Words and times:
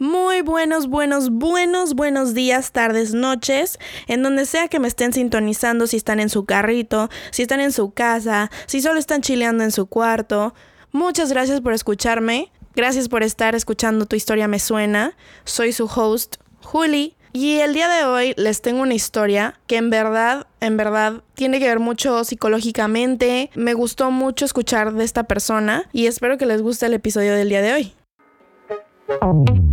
Muy 0.00 0.40
buenos, 0.40 0.86
buenos, 0.86 1.28
buenos, 1.28 1.94
buenos 1.94 2.32
días, 2.32 2.72
tardes, 2.72 3.12
noches, 3.12 3.78
en 4.06 4.22
donde 4.22 4.46
sea 4.46 4.66
que 4.68 4.78
me 4.78 4.88
estén 4.88 5.12
sintonizando, 5.12 5.86
si 5.86 5.98
están 5.98 6.20
en 6.20 6.30
su 6.30 6.46
carrito, 6.46 7.10
si 7.32 7.42
están 7.42 7.60
en 7.60 7.70
su 7.70 7.90
casa, 7.90 8.50
si 8.64 8.80
solo 8.80 8.98
están 8.98 9.20
chileando 9.20 9.62
en 9.62 9.70
su 9.70 9.84
cuarto. 9.84 10.54
Muchas 10.90 11.30
gracias 11.30 11.60
por 11.60 11.74
escucharme, 11.74 12.50
gracias 12.74 13.10
por 13.10 13.22
estar 13.22 13.54
escuchando 13.54 14.06
Tu 14.06 14.16
historia 14.16 14.48
me 14.48 14.58
suena. 14.58 15.18
Soy 15.44 15.74
su 15.74 15.84
host, 15.84 16.36
Juli, 16.62 17.14
y 17.34 17.58
el 17.58 17.74
día 17.74 17.90
de 17.90 18.06
hoy 18.06 18.32
les 18.38 18.62
tengo 18.62 18.80
una 18.80 18.94
historia 18.94 19.60
que 19.66 19.76
en 19.76 19.90
verdad, 19.90 20.46
en 20.60 20.78
verdad, 20.78 21.24
tiene 21.34 21.58
que 21.58 21.68
ver 21.68 21.78
mucho 21.78 22.24
psicológicamente. 22.24 23.50
Me 23.54 23.74
gustó 23.74 24.10
mucho 24.10 24.46
escuchar 24.46 24.94
de 24.94 25.04
esta 25.04 25.24
persona 25.24 25.90
y 25.92 26.06
espero 26.06 26.38
que 26.38 26.46
les 26.46 26.62
guste 26.62 26.86
el 26.86 26.94
episodio 26.94 27.34
del 27.34 27.50
día 27.50 27.60
de 27.60 27.74
hoy. 27.74 27.94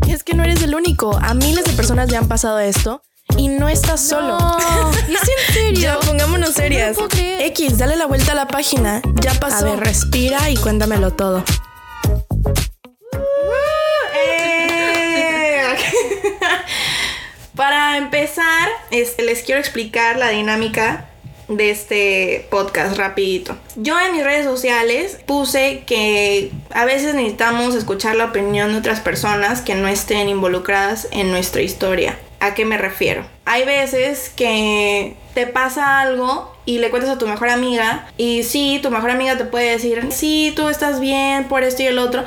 Es 0.08 0.24
que 0.24 0.34
no 0.34 0.44
eres 0.44 0.62
el 0.64 0.76
único. 0.76 1.18
A 1.18 1.34
miles 1.34 1.66
de 1.66 1.74
personas 1.74 2.10
le 2.12 2.18
han 2.18 2.28
pasado 2.28 2.60
esto. 2.60 3.02
Y 3.38 3.50
no 3.50 3.70
estás 3.70 4.02
solo. 4.02 4.38
¿Es 5.10 5.30
en 5.30 5.54
serio? 5.54 5.82
Ya, 5.82 6.00
pongámonos 6.00 6.54
serias. 6.54 6.98
No. 6.98 7.08
X, 7.12 7.78
dale 7.78 7.96
la 7.96 8.06
vuelta 8.06 8.32
a 8.32 8.36
la 8.36 8.48
página. 8.48 9.02
Ya 9.22 9.34
pasó. 9.34 9.68
A 9.68 9.72
ver, 9.72 9.80
respira 9.80 10.50
y 10.50 10.58
cuéntamelo 10.58 11.14
todo. 11.14 11.44
Para 17.56 17.98
empezar, 17.98 18.70
este, 18.92 19.24
les 19.24 19.44
quiero 19.44 19.60
explicar 19.60 20.18
la 20.18 20.30
dinámica 20.30 21.10
de 21.48 21.72
este 21.72 22.48
podcast 22.50 22.98
rapidito. 22.98 23.56
Yo 23.80 23.96
en 24.00 24.12
mis 24.12 24.24
redes 24.24 24.44
sociales 24.44 25.20
puse 25.28 25.84
que 25.86 26.52
a 26.72 26.84
veces 26.86 27.14
necesitamos 27.14 27.76
escuchar 27.76 28.16
la 28.16 28.26
opinión 28.26 28.72
de 28.72 28.80
otras 28.80 29.02
personas 29.02 29.62
que 29.62 29.76
no 29.76 29.88
estén 29.88 30.30
involucradas 30.30 31.08
en 31.12 31.30
nuestra 31.30 31.62
historia. 31.62 32.18
¿A 32.40 32.56
qué 32.56 32.66
me 32.66 32.80
refiero? 32.80 33.24
Hay 33.46 33.66
veces 33.66 34.32
que 34.36 35.16
te 35.36 35.46
pasa 35.46 36.02
algo 36.02 36.58
y 36.66 36.80
le 36.80 36.90
cuentas 36.90 37.12
a 37.12 37.20
tu 37.20 37.28
mejor 37.28 37.50
amiga 37.50 38.10
y 38.18 38.42
sí, 38.42 38.80
tu 38.82 38.90
mejor 38.90 39.12
amiga 39.12 39.38
te 39.38 39.46
puede 39.46 39.70
decir, 39.70 40.08
sí, 40.10 40.54
tú 40.56 40.70
estás 40.70 41.00
bien 41.00 41.44
por 41.44 41.62
esto 41.62 41.84
y 41.84 41.86
el 41.86 42.00
otro. 42.00 42.26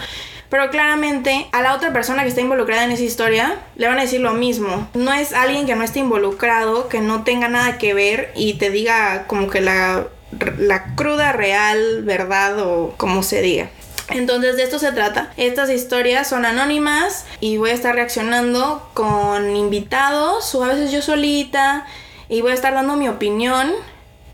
Pero 0.51 0.71
claramente 0.71 1.49
a 1.51 1.63
la 1.63 1.75
otra 1.75 1.93
persona 1.93 2.23
que 2.23 2.29
está 2.29 2.43
involucrada 2.43 2.85
en 2.85 2.93
esa 2.93 3.03
historia 3.03 3.59
le 3.75 3.89
van 3.89 3.99
a 3.99 4.03
decir 4.03 4.21
lo 4.21 4.35
mismo. 4.35 4.89
No 4.95 5.13
es 5.13 5.33
alguien 5.33 5.67
que 5.67 5.75
no 5.75 5.83
esté 5.83 5.99
involucrado, 5.99 6.89
que 6.89 7.01
no 7.01 7.25
tenga 7.25 7.49
nada 7.49 7.77
que 7.77 7.93
ver 7.93 8.33
y 8.37 8.55
te 8.55 8.71
diga 8.71 9.27
como 9.27 9.51
que 9.51 9.61
la, 9.61 10.07
la 10.59 10.95
cruda, 10.95 11.33
real, 11.33 12.03
verdad 12.03 12.59
o 12.61 12.95
como 12.97 13.23
se 13.23 13.43
diga. 13.43 13.71
Entonces 14.11 14.57
de 14.57 14.65
esto 14.65 14.79
se 14.79 14.93
trata. 14.93 15.33
Estas 15.37 15.71
historias 15.71 16.29
son 16.29 16.45
anónimas 16.45 17.27
y 17.41 17.59
voy 17.59 17.71
a 17.71 17.75
estar 17.75 17.95
reaccionando 17.95 18.89
con 18.95 19.55
invitados 19.55 20.55
o 20.55 20.65
a 20.65 20.69
veces 20.69 20.91
yo 20.91 21.01
solita 21.01 21.87
y 22.29 22.43
voy 22.43 22.53
a 22.53 22.55
estar 22.55 22.75
dando 22.75 22.97
mi 22.97 23.09
opinión 23.09 23.73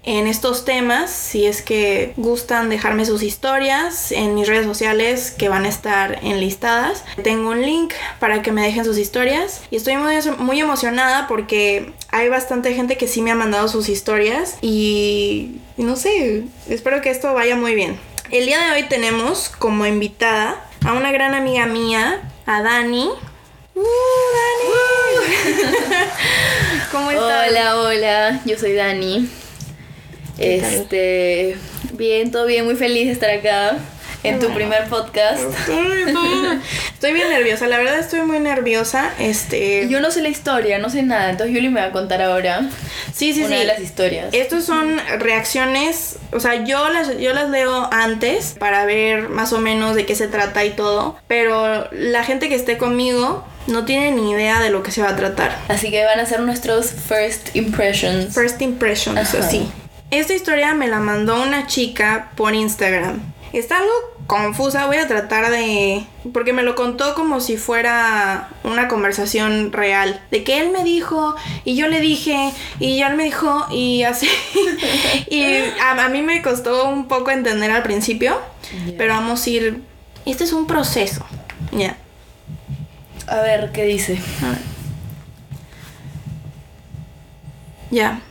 en 0.06 0.28
estos 0.28 0.64
temas 0.64 1.10
si 1.10 1.46
es 1.46 1.62
que 1.62 2.14
gustan 2.16 2.70
dejarme 2.70 3.04
sus 3.04 3.22
historias 3.24 4.12
en 4.12 4.36
mis 4.36 4.46
redes 4.46 4.64
sociales 4.64 5.32
que 5.36 5.48
van 5.48 5.64
a 5.64 5.68
estar 5.68 6.20
enlistadas. 6.22 7.04
Tengo 7.22 7.50
un 7.50 7.60
link 7.60 7.92
para 8.20 8.40
que 8.40 8.52
me 8.52 8.62
dejen 8.62 8.84
sus 8.84 8.98
historias 8.98 9.62
y 9.70 9.76
estoy 9.76 9.96
muy, 9.96 10.14
muy 10.38 10.60
emocionada 10.60 11.26
porque 11.26 11.92
hay 12.10 12.28
bastante 12.28 12.72
gente 12.72 12.96
que 12.96 13.08
sí 13.08 13.20
me 13.20 13.32
ha 13.32 13.34
mandado 13.34 13.66
sus 13.68 13.88
historias 13.88 14.58
y, 14.62 15.56
y 15.76 15.82
no 15.82 15.96
sé, 15.96 16.44
espero 16.68 17.02
que 17.02 17.10
esto 17.10 17.34
vaya 17.34 17.56
muy 17.56 17.74
bien. 17.74 17.98
El 18.30 18.46
día 18.46 18.64
de 18.64 18.72
hoy 18.72 18.84
tenemos 18.84 19.48
como 19.48 19.86
invitada 19.86 20.64
a 20.84 20.92
una 20.92 21.10
gran 21.10 21.34
amiga 21.34 21.66
mía, 21.66 22.30
a 22.46 22.62
Dani. 22.62 23.10
¡Uh, 23.74 23.82
Dani! 24.36 25.56
¿Cómo 26.92 27.10
estás? 27.10 27.48
Hola, 27.48 27.76
hola, 27.76 28.40
yo 28.44 28.56
soy 28.56 28.72
Dani. 28.72 29.28
Este, 30.38 31.56
bien, 31.92 32.30
todo 32.30 32.46
bien, 32.46 32.64
muy 32.64 32.76
feliz 32.76 33.06
de 33.06 33.12
estar 33.12 33.30
acá 33.30 33.78
en 34.22 34.40
tu 34.40 34.52
primer 34.52 34.88
podcast. 34.88 35.42
Estoy 36.94 37.12
bien 37.12 37.28
nerviosa, 37.28 37.66
la 37.66 37.78
verdad 37.78 37.98
estoy 37.98 38.22
muy 38.22 38.38
nerviosa. 38.38 39.12
Este. 39.18 39.88
Yo 39.88 40.00
no 40.00 40.10
sé 40.10 40.22
la 40.22 40.28
historia, 40.28 40.78
no 40.78 40.90
sé 40.90 41.02
nada, 41.02 41.30
entonces 41.30 41.54
Yuli 41.54 41.68
me 41.68 41.80
va 41.80 41.86
a 41.86 41.92
contar 41.92 42.22
ahora 42.22 42.68
sí, 43.12 43.32
sí, 43.32 43.40
una 43.40 43.56
sí. 43.56 43.60
de 43.60 43.64
las 43.64 43.80
historias. 43.80 44.28
Estos 44.32 44.64
son 44.64 45.00
reacciones, 45.18 46.16
o 46.32 46.40
sea, 46.40 46.64
yo 46.64 46.88
las, 46.88 47.18
yo 47.18 47.32
las 47.32 47.50
leo 47.50 47.88
antes 47.92 48.56
para 48.58 48.84
ver 48.84 49.28
más 49.28 49.52
o 49.52 49.58
menos 49.58 49.94
de 49.94 50.06
qué 50.06 50.14
se 50.14 50.28
trata 50.28 50.64
y 50.64 50.70
todo, 50.70 51.16
pero 51.28 51.88
la 51.92 52.24
gente 52.24 52.48
que 52.48 52.54
esté 52.54 52.78
conmigo 52.78 53.44
no 53.66 53.84
tiene 53.84 54.12
ni 54.12 54.30
idea 54.30 54.60
de 54.60 54.70
lo 54.70 54.82
que 54.82 54.90
se 54.90 55.02
va 55.02 55.10
a 55.10 55.16
tratar. 55.16 55.56
Así 55.68 55.90
que 55.90 56.04
van 56.04 56.20
a 56.20 56.26
ser 56.26 56.40
nuestros 56.40 56.90
first 56.90 57.54
impressions. 57.54 58.34
First 58.34 58.62
impressions, 58.62 59.18
Ajá. 59.18 59.46
así. 59.46 59.68
Esta 60.10 60.34
historia 60.34 60.74
me 60.74 60.88
la 60.88 61.00
mandó 61.00 61.42
una 61.42 61.66
chica 61.66 62.30
por 62.36 62.54
Instagram. 62.54 63.20
Está 63.52 63.78
algo 63.78 63.92
confusa, 64.26 64.86
voy 64.86 64.96
a 64.98 65.08
tratar 65.08 65.50
de... 65.50 66.04
Porque 66.32 66.52
me 66.52 66.62
lo 66.62 66.74
contó 66.74 67.14
como 67.14 67.40
si 67.40 67.56
fuera 67.56 68.50
una 68.64 68.88
conversación 68.88 69.72
real. 69.72 70.20
De 70.30 70.44
que 70.44 70.60
él 70.60 70.70
me 70.70 70.84
dijo 70.84 71.34
y 71.64 71.76
yo 71.76 71.88
le 71.88 72.00
dije 72.00 72.52
y 72.78 72.98
ya 72.98 73.08
él 73.08 73.16
me 73.16 73.24
dijo 73.24 73.66
y 73.70 74.02
así. 74.02 74.28
y 75.30 75.44
a, 75.80 76.04
a 76.04 76.08
mí 76.08 76.22
me 76.22 76.42
costó 76.42 76.88
un 76.88 77.08
poco 77.08 77.30
entender 77.30 77.70
al 77.70 77.82
principio. 77.82 78.40
Ya. 78.86 78.94
Pero 78.98 79.14
vamos 79.14 79.46
a 79.46 79.50
ir... 79.50 79.82
Este 80.24 80.44
es 80.44 80.52
un 80.52 80.66
proceso. 80.66 81.24
Ya. 81.72 81.96
A 83.26 83.40
ver, 83.40 83.72
¿qué 83.72 83.84
dice? 83.84 84.18
A 84.42 84.48
ver. 88.10 88.25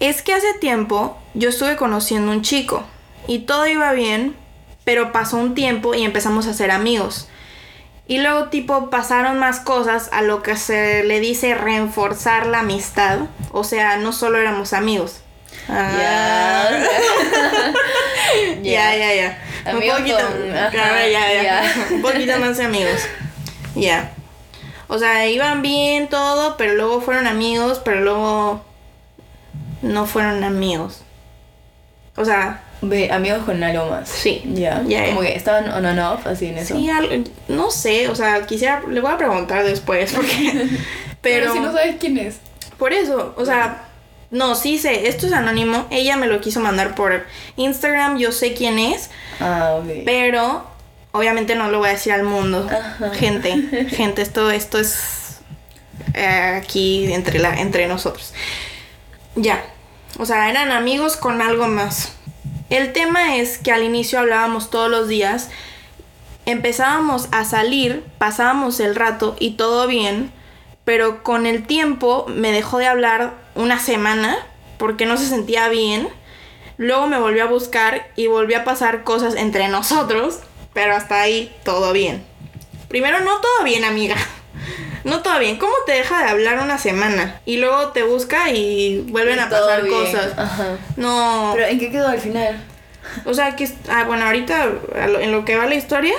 Es 0.00 0.22
que 0.22 0.32
hace 0.34 0.54
tiempo 0.54 1.16
yo 1.34 1.50
estuve 1.50 1.76
conociendo 1.76 2.32
un 2.32 2.42
chico 2.42 2.84
y 3.26 3.40
todo 3.40 3.66
iba 3.66 3.92
bien, 3.92 4.34
pero 4.84 5.12
pasó 5.12 5.36
un 5.36 5.54
tiempo 5.54 5.94
y 5.94 6.02
empezamos 6.04 6.46
a 6.46 6.54
ser 6.54 6.70
amigos. 6.70 7.28
Y 8.08 8.18
luego 8.18 8.48
tipo 8.48 8.90
pasaron 8.90 9.38
más 9.38 9.60
cosas 9.60 10.08
a 10.12 10.22
lo 10.22 10.42
que 10.42 10.56
se 10.56 11.04
le 11.04 11.20
dice 11.20 11.54
reforzar 11.54 12.46
la 12.46 12.60
amistad. 12.60 13.20
O 13.52 13.62
sea, 13.62 13.98
no 13.98 14.12
solo 14.12 14.38
éramos 14.38 14.72
amigos. 14.72 15.20
Ah. 15.68 16.68
Ya, 18.62 18.96
ya, 18.96 19.14
ya. 19.14 19.42
Un 19.66 19.80
poquito, 19.80 20.16
con- 20.16 20.56
ajá, 20.56 21.06
ya, 21.06 21.32
ya, 21.32 21.32
ya. 21.34 21.42
ya. 21.42 21.86
Un 21.92 22.02
poquito 22.02 22.36
más 22.38 22.56
de 22.56 22.64
amigos. 22.64 23.00
Ya. 23.76 24.12
O 24.88 24.98
sea, 24.98 25.28
iban 25.28 25.62
bien 25.62 26.08
todo, 26.08 26.56
pero 26.56 26.74
luego 26.74 27.00
fueron 27.00 27.28
amigos, 27.28 27.80
pero 27.84 28.00
luego 28.00 28.64
no 29.82 30.06
fueron 30.06 30.44
amigos. 30.44 31.02
O 32.16 32.24
sea, 32.24 32.62
Ve, 32.82 33.10
amigos 33.12 33.44
con 33.44 33.62
algo 33.62 33.90
más. 33.90 34.08
Sí. 34.08 34.42
Ya. 34.54 34.82
Ya, 34.86 35.06
Como 35.06 35.20
que 35.20 35.34
estaban 35.36 35.70
on 35.70 35.84
and 35.84 35.98
off, 36.00 36.26
así 36.26 36.46
en 36.46 36.58
eso. 36.58 36.74
sí, 36.76 36.88
al- 36.90 37.24
no 37.48 37.70
sé, 37.70 38.08
o 38.08 38.14
sea, 38.14 38.46
quisiera, 38.46 38.82
le 38.88 39.00
voy 39.00 39.12
a 39.12 39.18
preguntar 39.18 39.64
después, 39.64 40.12
porque... 40.14 40.66
Pero, 41.20 41.46
Pero 41.50 41.52
si 41.52 41.60
no 41.60 41.72
sabes 41.72 41.96
quién 42.00 42.16
es. 42.18 42.36
por 42.78 42.92
eso, 42.94 43.34
o 43.36 43.44
sea, 43.44 43.84
no, 44.30 44.54
sí 44.54 44.78
sé, 44.78 45.08
esto 45.08 45.26
es 45.26 45.32
anónimo, 45.34 45.86
ella 45.90 46.16
me 46.16 46.26
lo 46.26 46.40
quiso 46.40 46.60
mandar 46.60 46.94
por 46.94 47.26
Instagram, 47.56 48.16
yo 48.18 48.32
sé 48.32 48.54
quién 48.54 48.78
es, 48.78 49.10
Ah, 49.40 49.76
ok. 49.78 50.02
Pero 50.06 50.64
obviamente 51.12 51.54
no 51.56 51.70
lo 51.70 51.78
voy 51.80 51.88
a 51.88 51.92
decir 51.92 52.12
al 52.12 52.22
mundo. 52.24 52.66
Ajá. 52.70 53.10
Gente, 53.14 53.86
gente, 53.90 54.22
esto, 54.22 54.50
esto 54.50 54.78
es 54.78 55.38
eh, 56.14 56.26
aquí 56.62 57.12
entre, 57.12 57.38
la, 57.38 57.60
entre 57.60 57.86
nosotros. 57.88 58.32
Ya. 59.40 59.64
O 60.18 60.26
sea, 60.26 60.50
eran 60.50 60.70
amigos 60.70 61.16
con 61.16 61.40
algo 61.40 61.66
más. 61.66 62.12
El 62.68 62.92
tema 62.92 63.36
es 63.36 63.56
que 63.56 63.72
al 63.72 63.82
inicio 63.82 64.18
hablábamos 64.18 64.68
todos 64.68 64.90
los 64.90 65.08
días. 65.08 65.48
Empezábamos 66.44 67.28
a 67.32 67.44
salir, 67.44 68.04
pasábamos 68.18 68.80
el 68.80 68.94
rato 68.94 69.36
y 69.38 69.52
todo 69.52 69.86
bien. 69.86 70.30
Pero 70.84 71.22
con 71.22 71.46
el 71.46 71.66
tiempo 71.66 72.26
me 72.28 72.52
dejó 72.52 72.78
de 72.78 72.86
hablar 72.86 73.32
una 73.54 73.78
semana 73.78 74.36
porque 74.76 75.06
no 75.06 75.16
se 75.16 75.26
sentía 75.26 75.68
bien. 75.68 76.08
Luego 76.76 77.06
me 77.06 77.18
volvió 77.18 77.44
a 77.44 77.48
buscar 77.48 78.10
y 78.16 78.26
volvió 78.26 78.58
a 78.58 78.64
pasar 78.64 79.04
cosas 79.04 79.36
entre 79.36 79.68
nosotros, 79.68 80.40
pero 80.74 80.94
hasta 80.94 81.20
ahí 81.20 81.54
todo 81.64 81.94
bien. 81.94 82.24
Primero, 82.88 83.20
no 83.20 83.40
todo 83.40 83.64
bien, 83.64 83.84
amiga. 83.84 84.16
No 85.04 85.20
todo 85.22 85.38
bien. 85.38 85.56
¿Cómo 85.56 85.72
te 85.86 85.92
deja 85.92 86.22
de 86.24 86.30
hablar 86.30 86.58
una 86.62 86.78
semana? 86.78 87.40
Y 87.46 87.56
luego 87.56 87.88
te 87.88 88.02
busca 88.02 88.50
y 88.50 89.00
vuelven 89.08 89.36
Y 89.36 89.40
a 89.40 89.48
pasar 89.48 89.82
bien. 89.82 89.94
cosas. 89.94 90.32
Ajá. 90.36 90.76
No. 90.96 91.52
Pero 91.54 91.66
¿en 91.68 91.78
qué 91.78 91.90
quedó 91.90 92.08
al 92.08 92.20
final? 92.20 92.62
O 93.24 93.34
sea, 93.34 93.56
que... 93.56 93.68
Ah, 93.88 94.04
bueno, 94.04 94.26
ahorita 94.26 94.68
en 95.20 95.32
lo 95.32 95.44
que 95.44 95.56
va 95.56 95.66
la 95.66 95.74
historia, 95.74 96.14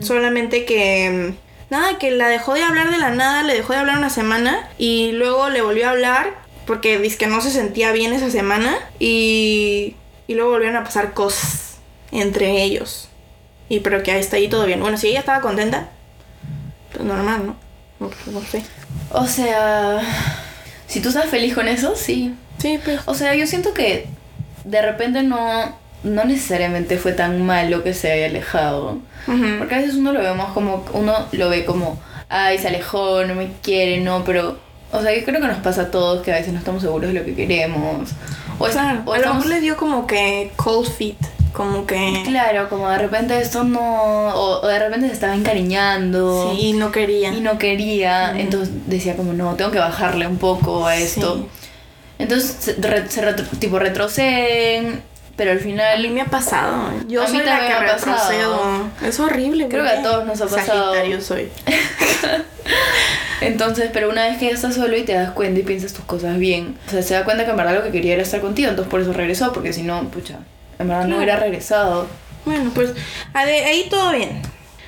solamente 0.00 0.64
que... 0.64 1.34
Nada, 1.70 1.98
que 1.98 2.10
la 2.10 2.28
dejó 2.28 2.54
de 2.54 2.62
hablar 2.62 2.90
de 2.90 2.98
la 2.98 3.10
nada, 3.10 3.42
le 3.42 3.54
dejó 3.54 3.72
de 3.72 3.80
hablar 3.80 3.98
una 3.98 4.10
semana 4.10 4.68
y 4.78 5.12
luego 5.12 5.48
le 5.50 5.62
volvió 5.62 5.86
a 5.88 5.90
hablar 5.90 6.34
porque 6.66 6.98
dice 6.98 7.16
que 7.18 7.26
no 7.26 7.40
se 7.40 7.50
sentía 7.50 7.90
bien 7.92 8.12
esa 8.12 8.30
semana 8.30 8.78
y, 8.98 9.96
y 10.26 10.34
luego 10.34 10.50
volvieron 10.50 10.76
a 10.76 10.84
pasar 10.84 11.14
cosas 11.14 11.76
entre 12.12 12.62
ellos. 12.62 13.08
Y 13.68 13.80
pero 13.80 14.02
que 14.02 14.12
ahí 14.12 14.20
está 14.20 14.36
ahí 14.36 14.48
todo 14.48 14.66
bien. 14.66 14.80
Bueno, 14.80 14.98
si 14.98 15.08
ella 15.08 15.20
estaba 15.20 15.40
contenta, 15.40 15.88
pues 16.92 17.04
normal, 17.04 17.46
¿no? 17.46 17.56
No, 18.00 18.10
sé. 18.50 18.62
O 19.10 19.26
sea, 19.26 20.00
si 20.86 21.00
tú 21.00 21.08
estás 21.08 21.26
feliz 21.26 21.54
con 21.54 21.68
eso, 21.68 21.94
sí. 21.96 22.34
Sí, 22.58 22.78
pues. 22.84 23.00
O 23.06 23.14
sea, 23.14 23.34
yo 23.34 23.46
siento 23.46 23.72
que 23.74 24.06
de 24.64 24.82
repente 24.82 25.22
no, 25.22 25.76
no 26.02 26.24
necesariamente 26.24 26.96
fue 26.98 27.12
tan 27.12 27.42
malo 27.46 27.82
que 27.82 27.94
se 27.94 28.10
haya 28.12 28.26
alejado. 28.26 28.98
Porque 29.58 29.74
a 29.74 29.78
veces 29.78 29.94
uno 29.94 30.12
lo 30.12 30.20
ve 30.20 30.34
más 30.34 30.52
como, 30.52 30.84
uno 30.92 31.14
lo 31.32 31.48
ve 31.48 31.64
como, 31.64 31.98
ay, 32.28 32.58
se 32.58 32.68
alejó, 32.68 33.24
no 33.24 33.34
me 33.34 33.48
quiere, 33.62 34.00
no, 34.00 34.22
pero, 34.24 34.58
o 34.92 35.00
sea, 35.00 35.16
yo 35.16 35.24
creo 35.24 35.40
que 35.40 35.46
nos 35.46 35.58
pasa 35.58 35.82
a 35.82 35.90
todos 35.90 36.22
que 36.22 36.30
a 36.32 36.36
veces 36.36 36.52
no 36.52 36.58
estamos 36.58 36.82
seguros 36.82 37.12
de 37.12 37.18
lo 37.20 37.24
que 37.24 37.34
queremos. 37.34 38.10
O, 38.58 38.66
es- 38.66 38.72
Claro, 38.74 39.00
o 39.06 39.12
a 39.12 39.16
lo 39.16 39.22
estamos- 39.22 39.44
mejor 39.46 39.54
le 39.54 39.60
dio 39.62 39.76
como 39.78 40.06
que 40.06 40.52
cold 40.56 40.88
feet. 40.90 41.16
Como 41.54 41.86
que. 41.86 42.22
Claro, 42.26 42.68
como 42.68 42.90
de 42.90 42.98
repente 42.98 43.38
esto 43.40 43.64
no, 43.64 43.80
o, 44.34 44.60
o 44.62 44.66
de 44.66 44.78
repente 44.78 45.06
se 45.06 45.14
estaba 45.14 45.34
encariñando. 45.34 46.52
Sí, 46.54 46.72
no 46.74 46.90
quería. 46.92 47.32
Y 47.32 47.40
no 47.40 47.56
quería, 47.58 48.32
Mm. 48.34 48.40
entonces 48.40 48.74
decía 48.86 49.16
como, 49.16 49.32
no, 49.32 49.54
tengo 49.54 49.70
que 49.70 49.78
bajarle 49.78 50.26
un 50.26 50.36
poco 50.38 50.86
a 50.86 50.96
esto. 50.96 51.36
Sí. 51.36 51.46
Entonces, 52.18 52.56
se, 52.60 52.72
re- 52.80 53.08
se 53.08 53.22
retro- 53.22 53.46
tipo 53.58 53.78
retroceden, 53.78 55.00
pero 55.36 55.52
al 55.52 55.58
A 55.58 55.60
mí 55.60 55.66
final... 55.70 56.10
me 56.10 56.20
ha 56.20 56.26
pasado. 56.26 56.90
Yo 57.08 57.22
A 57.22 57.26
mí 57.28 57.30
soy 57.36 57.46
la 57.46 57.52
también 57.58 57.72
que 57.72 57.80
me 57.84 57.90
ha 57.90 57.96
pasado. 57.96 58.60
Es 59.06 59.20
horrible. 59.20 59.68
Creo 59.68 59.84
¿por 59.84 59.92
que 59.92 59.98
a 59.98 60.02
todos 60.02 60.26
nos 60.26 60.40
ha 60.40 60.46
pasado. 60.46 60.92
Sagitario 60.92 61.20
soy. 61.20 61.48
Entonces, 63.40 63.90
pero 63.92 64.08
una 64.10 64.24
vez 64.26 64.38
que 64.38 64.46
ya 64.46 64.52
estás 64.52 64.74
solo 64.74 64.96
y 64.96 65.02
te 65.02 65.12
das 65.12 65.32
cuenta 65.32 65.60
y 65.60 65.62
piensas 65.64 65.92
tus 65.92 66.04
cosas 66.04 66.38
bien, 66.38 66.76
o 66.88 66.90
sea, 66.90 67.02
se 67.02 67.14
da 67.14 67.24
cuenta 67.24 67.44
que 67.44 67.50
en 67.50 67.56
verdad 67.56 67.74
lo 67.74 67.82
que 67.82 67.90
quería 67.90 68.14
era 68.14 68.22
estar 68.22 68.40
contigo, 68.40 68.70
entonces 68.70 68.90
por 68.90 69.00
eso 69.00 69.12
regresó, 69.12 69.52
porque 69.52 69.72
si 69.72 69.82
no, 69.82 70.02
pucha, 70.08 70.38
en 70.78 70.88
verdad 70.88 71.06
no 71.06 71.16
hubiera 71.16 71.36
regresado. 71.36 72.06
Bueno, 72.44 72.70
pues 72.74 72.92
ahí 73.32 73.86
todo 73.90 74.12
bien. 74.12 74.42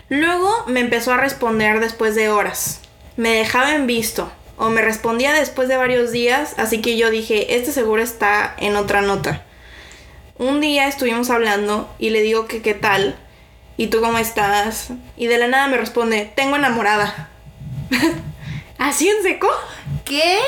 Luego 0.09 0.65
me 0.67 0.81
empezó 0.81 1.13
a 1.13 1.17
responder 1.17 1.81
después 1.81 2.15
de 2.15 2.29
horas. 2.29 2.81
Me 3.17 3.31
dejaba 3.31 3.75
en 3.75 3.87
visto. 3.87 4.31
O 4.59 4.71
me 4.71 4.81
respondía 4.81 5.35
después 5.35 5.69
de 5.69 5.77
varios 5.77 6.13
días, 6.13 6.55
así 6.57 6.81
que 6.81 6.97
yo 6.97 7.11
dije, 7.11 7.57
este 7.57 7.73
seguro 7.73 8.03
está 8.03 8.55
en 8.57 8.77
otra 8.77 9.03
nota. 9.03 9.43
Un 10.39 10.63
día 10.63 10.89
estuvimos 10.89 11.29
hablando 11.29 11.95
y 11.99 12.09
le 12.11 12.23
digo 12.23 12.47
que 12.47 12.63
qué 12.63 12.73
tal. 12.73 13.17
¿Y 13.77 13.89
tú 13.89 14.01
cómo 14.01 14.17
estás? 14.17 14.89
Y 15.19 15.27
de 15.27 15.37
la 15.37 15.49
nada 15.49 15.69
me 15.69 15.77
responde, 15.77 16.33
tengo 16.35 16.57
enamorada. 16.57 17.29
¿Así 18.79 19.09
en 19.09 19.23
seco? 19.23 19.49
¿Qué? 20.07 20.39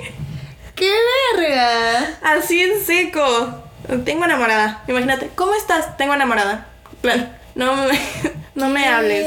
¡Qué 0.74 0.90
verga! 1.36 2.18
Así 2.22 2.62
en 2.62 2.82
seco. 2.82 3.62
Tengo 4.04 4.24
enamorada. 4.24 4.82
Imagínate, 4.88 5.30
¿cómo 5.34 5.54
estás? 5.54 5.96
Tengo 5.96 6.14
enamorada. 6.14 6.66
Plan, 7.00 7.36
no 7.54 7.74
me, 7.76 7.98
no 8.54 8.68
me 8.68 8.86
hables. 8.86 9.26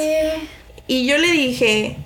Y 0.87 1.05
yo 1.07 1.17
le 1.17 1.31
dije, 1.31 1.97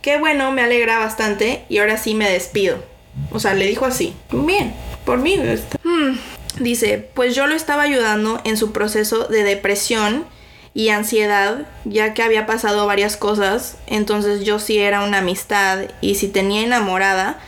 qué 0.00 0.18
bueno, 0.18 0.50
me 0.52 0.62
alegra 0.62 0.98
bastante 0.98 1.64
y 1.68 1.78
ahora 1.78 1.96
sí 1.96 2.14
me 2.14 2.28
despido. 2.30 2.82
O 3.30 3.40
sea, 3.40 3.54
le 3.54 3.66
dijo 3.66 3.84
así. 3.86 4.14
Bien, 4.30 4.74
por 5.04 5.18
mí. 5.18 5.34
está- 5.34 5.78
Hmm. 5.84 6.16
Dice, 6.58 6.98
pues 7.14 7.34
yo 7.34 7.46
lo 7.46 7.54
estaba 7.54 7.82
ayudando 7.82 8.40
en 8.44 8.56
su 8.58 8.72
proceso 8.72 9.24
de 9.26 9.42
depresión 9.42 10.26
y 10.74 10.90
ansiedad, 10.90 11.66
ya 11.84 12.12
que 12.14 12.22
había 12.22 12.46
pasado 12.46 12.86
varias 12.86 13.16
cosas, 13.16 13.76
entonces 13.86 14.44
yo 14.44 14.58
sí 14.58 14.78
era 14.78 15.02
una 15.02 15.18
amistad 15.18 15.80
y 16.00 16.14
si 16.14 16.28
tenía 16.28 16.62
enamorada, 16.62 17.38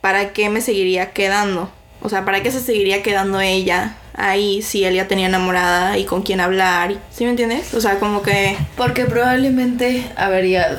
¿para 0.00 0.32
qué 0.32 0.48
me 0.50 0.60
seguiría 0.62 1.12
quedando? 1.12 1.70
O 2.02 2.08
sea, 2.08 2.24
¿para 2.24 2.42
qué 2.42 2.50
se 2.50 2.60
seguiría 2.60 3.02
quedando 3.02 3.40
ella 3.40 3.96
ahí 4.14 4.62
si 4.62 4.84
él 4.84 4.94
ya 4.94 5.08
tenía 5.08 5.26
enamorada 5.26 5.98
y 5.98 6.04
con 6.04 6.22
quién 6.22 6.40
hablar? 6.40 6.94
¿Sí 7.10 7.24
me 7.24 7.30
entiendes? 7.30 7.74
O 7.74 7.80
sea, 7.80 7.98
como 7.98 8.22
que... 8.22 8.56
Porque 8.76 9.04
probablemente, 9.04 10.04
a 10.16 10.28
ver, 10.28 10.46
ya... 10.46 10.78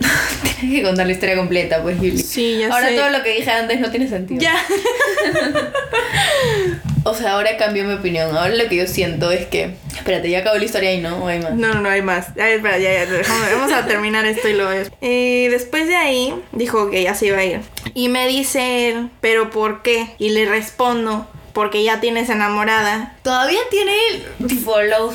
Tienes 0.60 0.80
que 0.80 0.82
contar 0.82 1.06
la 1.06 1.12
historia 1.12 1.36
completa, 1.36 1.82
pues, 1.82 1.96
Yuli. 2.00 2.18
Sí, 2.18 2.58
ya 2.60 2.68
Ahora 2.68 2.88
sé. 2.88 2.96
todo 2.96 3.10
lo 3.10 3.22
que 3.22 3.34
dije 3.34 3.50
antes 3.50 3.80
no 3.80 3.90
tiene 3.90 4.08
sentido. 4.08 4.40
Ya. 4.40 4.56
O 7.06 7.14
sea, 7.14 7.32
ahora 7.32 7.56
cambió 7.58 7.84
mi 7.84 7.92
opinión. 7.94 8.34
Ahora 8.36 8.54
lo 8.54 8.68
que 8.68 8.76
yo 8.76 8.86
siento 8.86 9.30
es 9.30 9.46
que... 9.46 9.76
Espérate, 9.94 10.30
ya 10.30 10.38
acabó 10.40 10.56
la 10.56 10.64
historia 10.64 10.92
y 10.94 11.00
no, 11.00 11.24
¿O 11.24 11.28
hay 11.28 11.38
más. 11.38 11.52
No, 11.52 11.74
no, 11.74 11.80
no 11.82 11.88
hay 11.90 12.00
más. 12.02 12.30
A 12.30 12.32
ver, 12.34 12.56
espera, 12.56 12.78
ya, 12.78 13.04
ya, 13.04 13.22
vamos 13.56 13.72
a 13.72 13.86
terminar 13.86 14.24
esto 14.24 14.48
y 14.48 14.54
lo 14.54 14.68
ves. 14.68 14.90
Y 15.00 15.48
después 15.48 15.86
de 15.86 15.96
ahí, 15.96 16.34
dijo 16.52 16.90
que 16.90 17.02
ya 17.02 17.14
se 17.14 17.26
iba 17.26 17.38
a 17.38 17.44
ir. 17.44 17.60
Y 17.94 18.08
me 18.08 18.26
dice 18.26 18.88
él, 18.88 19.10
¿pero 19.20 19.50
por 19.50 19.82
qué? 19.82 20.14
Y 20.18 20.30
le 20.30 20.46
respondo, 20.46 21.26
porque 21.52 21.84
ya 21.84 22.00
tienes 22.00 22.30
enamorada. 22.30 23.16
Todavía 23.22 23.60
tiene 23.70 23.94
tipo 24.48 24.80
los... 24.80 25.14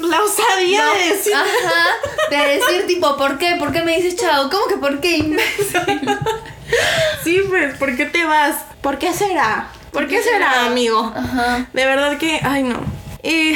La 0.00 0.22
osadía 0.22 0.84
No, 0.84 0.94
de 0.94 1.08
decir. 1.08 1.34
Ajá, 1.34 1.86
de 2.30 2.58
decir 2.58 2.86
tipo, 2.86 3.16
¿por 3.16 3.38
qué? 3.38 3.56
¿Por 3.58 3.72
qué 3.72 3.82
me 3.82 3.96
dices 3.96 4.16
chao? 4.16 4.50
¿Cómo 4.50 4.66
que 4.66 4.76
por 4.76 5.00
qué? 5.00 5.36
Sí, 7.24 7.40
pues, 7.48 7.76
¿por 7.78 7.96
qué 7.96 8.06
te 8.06 8.24
vas? 8.24 8.56
¿Por 8.80 8.98
qué 8.98 9.12
será? 9.12 9.68
¿Por 9.96 10.08
qué 10.08 10.22
será, 10.22 10.66
amigo? 10.66 11.10
Ajá. 11.16 11.68
De 11.72 11.86
verdad 11.86 12.18
que, 12.18 12.38
ay 12.42 12.62
no. 12.62 12.80
Y 13.22 13.54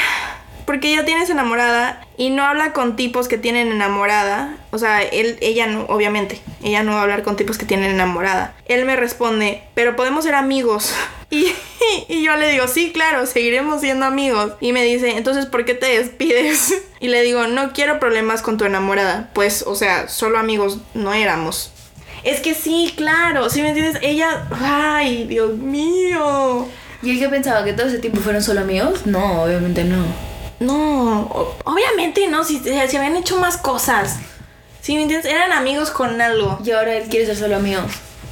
porque 0.64 0.90
ya 0.90 1.04
tienes 1.04 1.28
enamorada 1.28 2.06
y 2.16 2.30
no 2.30 2.44
habla 2.44 2.72
con 2.72 2.96
tipos 2.96 3.28
que 3.28 3.36
tienen 3.36 3.70
enamorada. 3.70 4.56
O 4.70 4.78
sea, 4.78 5.02
él, 5.02 5.36
ella 5.42 5.66
no, 5.66 5.82
obviamente. 5.82 6.40
Ella 6.62 6.82
no 6.82 6.92
va 6.92 7.00
a 7.00 7.02
hablar 7.02 7.24
con 7.24 7.36
tipos 7.36 7.58
que 7.58 7.66
tienen 7.66 7.90
enamorada. 7.90 8.54
Él 8.64 8.86
me 8.86 8.96
responde, 8.96 9.64
pero 9.74 9.96
podemos 9.96 10.24
ser 10.24 10.34
amigos. 10.34 10.94
Y, 11.32 11.54
y 12.08 12.24
yo 12.24 12.34
le 12.34 12.50
digo, 12.50 12.66
sí, 12.66 12.90
claro, 12.90 13.24
seguiremos 13.24 13.80
siendo 13.80 14.04
amigos. 14.04 14.54
Y 14.60 14.72
me 14.72 14.82
dice, 14.82 15.16
entonces, 15.16 15.46
¿por 15.46 15.64
qué 15.64 15.74
te 15.74 15.86
despides? 15.86 16.74
Y 17.00 17.06
le 17.06 17.22
digo, 17.22 17.46
no 17.46 17.72
quiero 17.72 18.00
problemas 18.00 18.42
con 18.42 18.58
tu 18.58 18.64
enamorada. 18.64 19.30
Pues, 19.32 19.62
o 19.62 19.76
sea, 19.76 20.08
solo 20.08 20.38
amigos 20.38 20.78
no 20.92 21.14
éramos. 21.14 21.72
Es 22.24 22.40
que 22.40 22.54
sí, 22.54 22.92
claro, 22.96 23.48
¿sí 23.50 23.62
me 23.62 23.68
entiendes? 23.68 24.00
Ella, 24.02 24.46
ay, 24.50 25.24
Dios 25.24 25.56
mío. 25.56 26.66
¿Y 27.02 27.10
él 27.10 27.18
qué 27.18 27.28
pensaba? 27.28 27.64
¿Que 27.64 27.72
todo 27.72 27.86
ese 27.86 27.98
tiempo 27.98 28.20
fueron 28.20 28.42
solo 28.42 28.60
amigos? 28.60 29.06
No, 29.06 29.42
obviamente 29.42 29.84
no. 29.84 30.04
No, 30.60 31.54
obviamente 31.64 32.28
no, 32.28 32.44
si, 32.44 32.58
si 32.58 32.96
habían 32.96 33.16
hecho 33.16 33.38
más 33.38 33.56
cosas. 33.56 34.18
¿Sí 34.82 34.94
me 34.94 35.02
entiendes? 35.02 35.30
Eran 35.30 35.52
amigos 35.52 35.90
con 35.90 36.20
algo. 36.20 36.58
Y 36.64 36.70
ahora 36.72 36.94
él 36.96 37.08
quiere 37.08 37.26
ser 37.26 37.36
solo 37.36 37.56
amigos. 37.56 37.84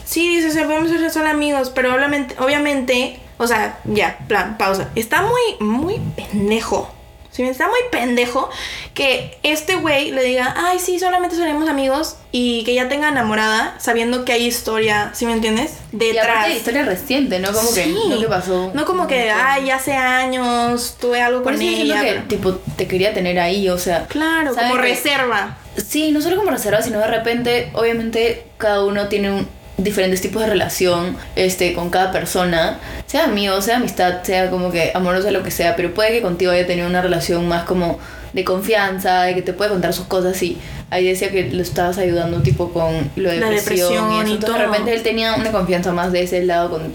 Sí, 0.04 0.36
dice, 0.36 0.48
o 0.48 0.52
sea, 0.52 0.66
podemos 0.66 0.90
ser 0.90 1.10
solo 1.10 1.28
amigos, 1.28 1.70
pero 1.74 1.94
obviamente, 1.94 2.34
obviamente, 2.38 3.20
o 3.36 3.46
sea, 3.46 3.78
ya, 3.84 4.18
plan, 4.26 4.56
pausa. 4.58 4.88
Está 4.94 5.22
muy, 5.22 5.66
muy 5.66 6.00
pendejo. 6.16 6.90
Sí, 7.30 7.42
está 7.44 7.68
muy 7.68 7.78
pendejo 7.92 8.50
que 8.94 9.38
este 9.44 9.76
güey 9.76 10.10
le 10.10 10.22
diga, 10.24 10.54
ay, 10.56 10.78
sí, 10.80 10.98
solamente 10.98 11.36
seremos 11.36 11.68
amigos 11.68 12.16
y 12.32 12.64
que 12.64 12.74
ya 12.74 12.88
tenga 12.88 13.08
enamorada, 13.10 13.76
sabiendo 13.78 14.24
que 14.24 14.32
hay 14.32 14.46
historia, 14.46 15.10
¿sí 15.14 15.24
me 15.24 15.34
entiendes? 15.34 15.74
Y 15.92 15.98
Detrás. 15.98 16.26
aparte 16.26 16.50
de 16.50 16.56
historia 16.56 16.84
reciente, 16.84 17.38
¿no? 17.38 17.52
Como 17.52 17.72
que, 17.72 17.86
no 17.86 18.18
que 18.20 18.26
pasó. 18.26 18.70
No 18.74 18.84
como 18.84 19.06
que, 19.06 19.30
ay, 19.30 19.70
hace 19.70 19.92
años 19.92 20.96
tuve 21.00 21.20
algo 21.20 21.42
Por 21.42 21.52
con 21.54 21.62
eso 21.62 21.82
ella. 21.82 22.00
que, 22.00 22.06
pero- 22.08 22.22
tipo, 22.24 22.52
te 22.76 22.88
quería 22.88 23.14
tener 23.14 23.38
ahí, 23.38 23.68
o 23.68 23.78
sea. 23.78 24.06
Claro, 24.06 24.52
¿sabe 24.54 24.68
como 24.70 24.82
que- 24.82 24.88
reserva. 24.88 25.58
Sí, 25.76 26.10
no 26.10 26.20
solo 26.20 26.36
como 26.36 26.50
reserva, 26.50 26.82
sino 26.82 26.98
de 26.98 27.06
repente, 27.06 27.70
obviamente, 27.74 28.46
cada 28.56 28.84
uno 28.84 29.08
tiene 29.08 29.30
un- 29.32 29.48
diferentes 29.78 30.20
tipos 30.20 30.42
de 30.42 30.48
relación 30.48 31.16
este, 31.36 31.72
con 31.72 31.88
cada 31.88 32.12
persona, 32.12 32.78
sea 33.06 33.24
amigo, 33.24 33.60
sea 33.62 33.76
amistad, 33.76 34.22
sea 34.24 34.50
como 34.50 34.70
que 34.70 34.90
amorosa, 34.94 35.30
lo 35.30 35.42
que 35.42 35.50
sea, 35.50 35.76
pero 35.76 35.94
puede 35.94 36.10
que 36.10 36.20
contigo 36.22 36.50
haya 36.52 36.66
tenido 36.66 36.88
una 36.88 37.00
relación 37.00 37.48
más 37.48 37.64
como 37.64 37.98
de 38.32 38.44
confianza, 38.44 39.22
de 39.22 39.34
que 39.34 39.42
te 39.42 39.52
puede 39.52 39.70
contar 39.70 39.92
sus 39.94 40.06
cosas 40.06 40.42
y 40.42 40.58
ahí 40.90 41.06
decía 41.06 41.30
que 41.30 41.48
lo 41.50 41.62
estabas 41.62 41.96
ayudando 41.98 42.42
tipo 42.42 42.72
con 42.72 43.10
lo 43.16 43.30
de 43.30 43.38
La 43.38 43.48
depresión, 43.50 43.88
depresión 43.88 44.12
y 44.12 44.18
eso. 44.18 44.28
y 44.28 44.32
Entonces 44.34 44.40
de 44.40 44.46
todo. 44.46 44.58
repente 44.72 44.94
él 44.94 45.02
tenía 45.02 45.34
una 45.34 45.50
confianza 45.52 45.92
más 45.92 46.12
de 46.12 46.24
ese 46.24 46.44
lado 46.44 46.70
con, 46.70 46.92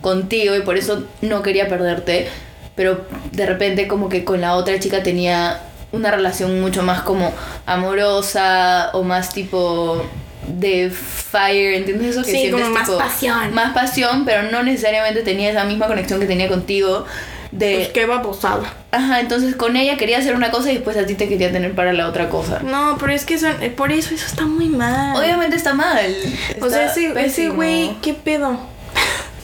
contigo 0.00 0.54
y 0.56 0.60
por 0.60 0.76
eso 0.76 1.04
no 1.22 1.42
quería 1.42 1.68
perderte, 1.68 2.28
pero 2.74 3.06
de 3.32 3.46
repente 3.46 3.86
como 3.88 4.08
que 4.08 4.24
con 4.24 4.40
la 4.40 4.54
otra 4.56 4.78
chica 4.78 5.02
tenía 5.02 5.60
una 5.92 6.10
relación 6.10 6.60
mucho 6.60 6.82
más 6.82 7.02
como 7.02 7.32
amorosa 7.64 8.90
o 8.92 9.02
más 9.04 9.32
tipo 9.32 10.02
de 10.46 10.90
fire, 10.90 11.74
¿entiendes 11.74 12.10
eso? 12.10 12.22
Que 12.22 12.30
Sí, 12.30 12.38
sientes, 12.38 12.62
como 12.62 12.74
más 12.74 12.86
tipo, 12.86 12.98
pasión. 12.98 13.54
Más 13.54 13.72
pasión, 13.74 14.24
pero 14.24 14.50
no 14.50 14.62
necesariamente 14.62 15.22
tenía 15.22 15.50
esa 15.50 15.64
misma 15.64 15.86
conexión 15.86 16.20
que 16.20 16.26
tenía 16.26 16.48
contigo. 16.48 17.04
De, 17.50 17.76
Pues 17.76 17.88
qué 17.90 18.06
babosada. 18.06 18.64
Ajá, 18.90 19.20
entonces 19.20 19.54
con 19.54 19.76
ella 19.76 19.96
quería 19.96 20.18
hacer 20.18 20.34
una 20.34 20.50
cosa 20.50 20.72
y 20.72 20.74
después 20.74 20.96
a 20.96 21.06
ti 21.06 21.14
te 21.14 21.28
quería 21.28 21.52
tener 21.52 21.72
para 21.74 21.92
la 21.92 22.08
otra 22.08 22.28
cosa. 22.28 22.60
No, 22.64 22.96
pero 22.98 23.12
es 23.12 23.24
que 23.24 23.34
eso, 23.34 23.46
eh, 23.60 23.70
por 23.70 23.92
eso 23.92 24.12
eso 24.12 24.26
está 24.26 24.44
muy 24.44 24.68
mal. 24.68 25.16
Obviamente 25.16 25.54
está 25.54 25.72
mal. 25.72 26.16
o 26.60 26.68
sea, 26.68 26.92
ese, 26.92 27.50
güey, 27.50 27.94
¿qué 28.02 28.12
pedo? 28.12 28.58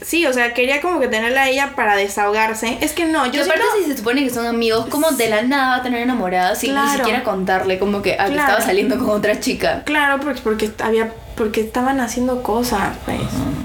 Sí, 0.03 0.25
o 0.27 0.33
sea, 0.33 0.55
quería 0.55 0.81
como 0.81 0.99
que 0.99 1.09
tenerla 1.09 1.43
a 1.43 1.49
ella 1.51 1.73
para 1.77 1.95
desahogarse. 1.95 2.79
Es 2.81 2.93
que 2.93 3.05
no, 3.05 3.27
Yo 3.27 3.33
yo 3.33 3.43
aparte 3.45 3.63
siento- 3.63 3.85
si 3.85 3.91
se 3.93 3.99
supone 3.99 4.25
que 4.25 4.31
son 4.31 4.47
amigos, 4.47 4.87
como 4.87 5.11
de 5.13 5.29
la 5.29 5.43
nada 5.43 5.69
va 5.71 5.77
a 5.77 5.83
tener 5.83 6.01
enamorada 6.01 6.55
sin 6.57 6.71
Claro. 6.71 6.91
ni 6.91 6.97
siquiera 6.99 7.23
contarle 7.23 7.79
como 7.79 8.01
que, 8.01 8.17
ah, 8.19 8.27
que 8.27 8.37
estaba 8.37 8.61
saliendo 8.63 8.99
con 8.99 9.11
otra 9.11 9.41
chica. 9.41 9.83
Claro, 9.85 10.21
porque, 10.23 10.41
porque 10.43 10.71
había 10.83 11.13
porque 11.37 11.61
estaban 11.61 12.01
haciendo 12.01 12.43
cosas, 12.43 12.97
pues. 13.05 13.19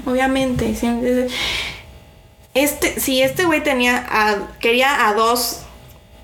Obviamente. 0.06 0.74
sí, 0.74 0.86
es- 1.02 1.32
Este, 2.54 2.98
si 3.00 3.20
este 3.22 3.44
güey 3.44 3.62
tenía 3.62 4.04
a, 4.08 4.36
quería 4.60 5.08
a 5.08 5.12
dos, 5.14 5.60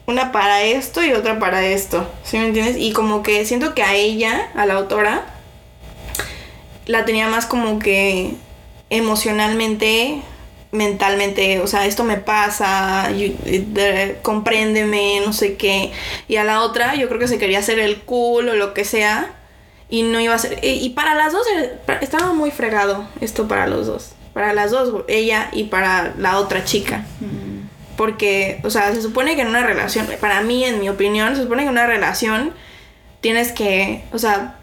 una 0.07 0.33
para 0.33 0.63
esto 0.63 1.05
y 1.05 1.13
otra 1.13 1.39
para 1.39 1.63
esto. 1.65 2.09
¿Sí 2.25 2.39
me 2.39 2.47
entiendes? 2.47 2.77
Y 2.79 2.93
como 2.93 3.23
que 3.23 3.45
siento 3.45 3.75
que 3.75 3.83
a 3.83 3.95
ella, 3.95 4.49
a 4.57 4.65
la 4.67 4.75
autora, 4.75 5.23
la 6.87 7.05
tenía 7.05 7.29
más 7.29 7.45
como 7.47 7.79
que 7.79 8.35
emocionalmente, 8.97 10.21
mentalmente, 10.71 11.61
o 11.61 11.67
sea, 11.67 11.87
esto 11.87 12.05
me 12.05 12.17
pasa, 12.17 13.11
you- 13.11 13.37
de- 13.45 14.19
compréndeme, 14.23 15.21
no 15.25 15.33
sé 15.33 15.57
qué. 15.57 15.93
Y 16.29 16.37
a 16.37 16.45
la 16.45 16.63
otra, 16.63 16.95
yo 16.95 17.09
creo 17.09 17.19
que 17.21 17.29
se 17.29 17.39
quería 17.39 17.59
hacer 17.59 17.79
el 17.79 18.01
cool 18.03 18.49
o 18.49 18.55
lo 18.55 18.75
que 18.75 18.85
sea. 18.85 19.33
Y 19.89 20.05
no 20.05 20.19
iba 20.21 20.35
a 20.35 20.39
ser. 20.39 20.59
Y, 20.63 20.69
y 20.85 20.91
para 20.91 21.15
las 21.15 21.33
dos 21.35 21.47
estaba 22.01 22.33
muy 22.33 22.51
fregado 22.51 23.07
esto 23.21 23.47
para 23.47 23.67
los 23.67 23.87
dos. 23.87 24.13
Para 24.33 24.55
las 24.55 24.71
dos, 24.71 25.05
ella 25.09 25.51
y 25.53 25.65
para 25.65 26.15
la 26.17 26.39
otra 26.39 26.65
chica. 26.65 27.05
Porque, 27.97 28.61
o 28.65 28.71
sea, 28.71 28.95
se 28.95 29.03
supone 29.03 29.37
que 29.37 29.43
en 29.43 29.49
una 29.49 29.63
relación, 29.63 30.09
para 30.21 30.41
mí, 30.41 30.65
en 30.65 30.81
mi 30.81 30.89
opinión, 30.89 31.37
se 31.37 31.43
supone 31.43 31.63
que 31.63 31.67
en 31.69 31.73
una 31.73 31.87
relación 31.87 32.55
tienes 33.21 33.53
que, 33.53 34.03
o 34.13 34.19
sea, 34.19 34.57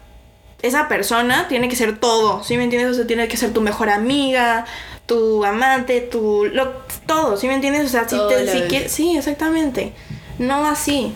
esa 0.62 0.88
persona 0.88 1.48
tiene 1.48 1.68
que 1.68 1.76
ser 1.76 1.98
todo, 1.98 2.42
¿sí 2.44 2.56
me 2.56 2.64
entiendes? 2.64 2.92
O 2.92 2.94
sea, 2.94 3.06
tiene 3.06 3.28
que 3.28 3.36
ser 3.36 3.52
tu 3.52 3.60
mejor 3.60 3.88
amiga, 3.90 4.66
tu 5.06 5.44
amante, 5.44 6.00
tu... 6.00 6.46
Lo, 6.52 6.72
todo, 7.06 7.36
¿sí 7.36 7.46
me 7.48 7.54
entiendes? 7.54 7.84
O 7.86 7.88
sea, 7.88 8.08
si 8.08 8.16
te... 8.28 8.46
si 8.68 8.88
sí, 8.88 9.16
exactamente. 9.16 9.92
No 10.38 10.66
así. 10.66 11.14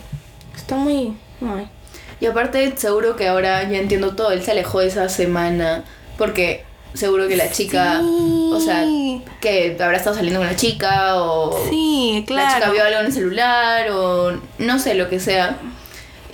Está 0.56 0.76
muy... 0.76 1.16
ay. 1.42 1.68
Y 2.20 2.26
aparte, 2.26 2.72
seguro 2.76 3.16
que 3.16 3.28
ahora 3.28 3.68
ya 3.68 3.78
entiendo 3.78 4.14
todo. 4.14 4.30
Él 4.32 4.42
se 4.42 4.52
alejó 4.52 4.80
esa 4.80 5.08
semana 5.08 5.84
porque 6.16 6.64
seguro 6.94 7.28
que 7.28 7.36
la 7.36 7.50
chica, 7.50 7.98
Sí. 8.00 8.50
o 8.52 8.60
sea, 8.60 8.84
que 9.40 9.76
habrá 9.80 9.96
estado 9.98 10.16
saliendo 10.16 10.40
con 10.40 10.46
la 10.46 10.56
chica 10.56 11.16
o 11.22 11.66
Sí, 11.68 12.24
la 12.28 12.46
chica 12.46 12.56
claro. 12.58 12.72
vio 12.72 12.84
algo 12.84 13.00
en 13.00 13.06
el 13.06 13.12
celular 13.12 13.90
o 13.90 14.40
no 14.58 14.78
sé, 14.78 14.94
lo 14.94 15.08
que 15.10 15.20
sea. 15.20 15.58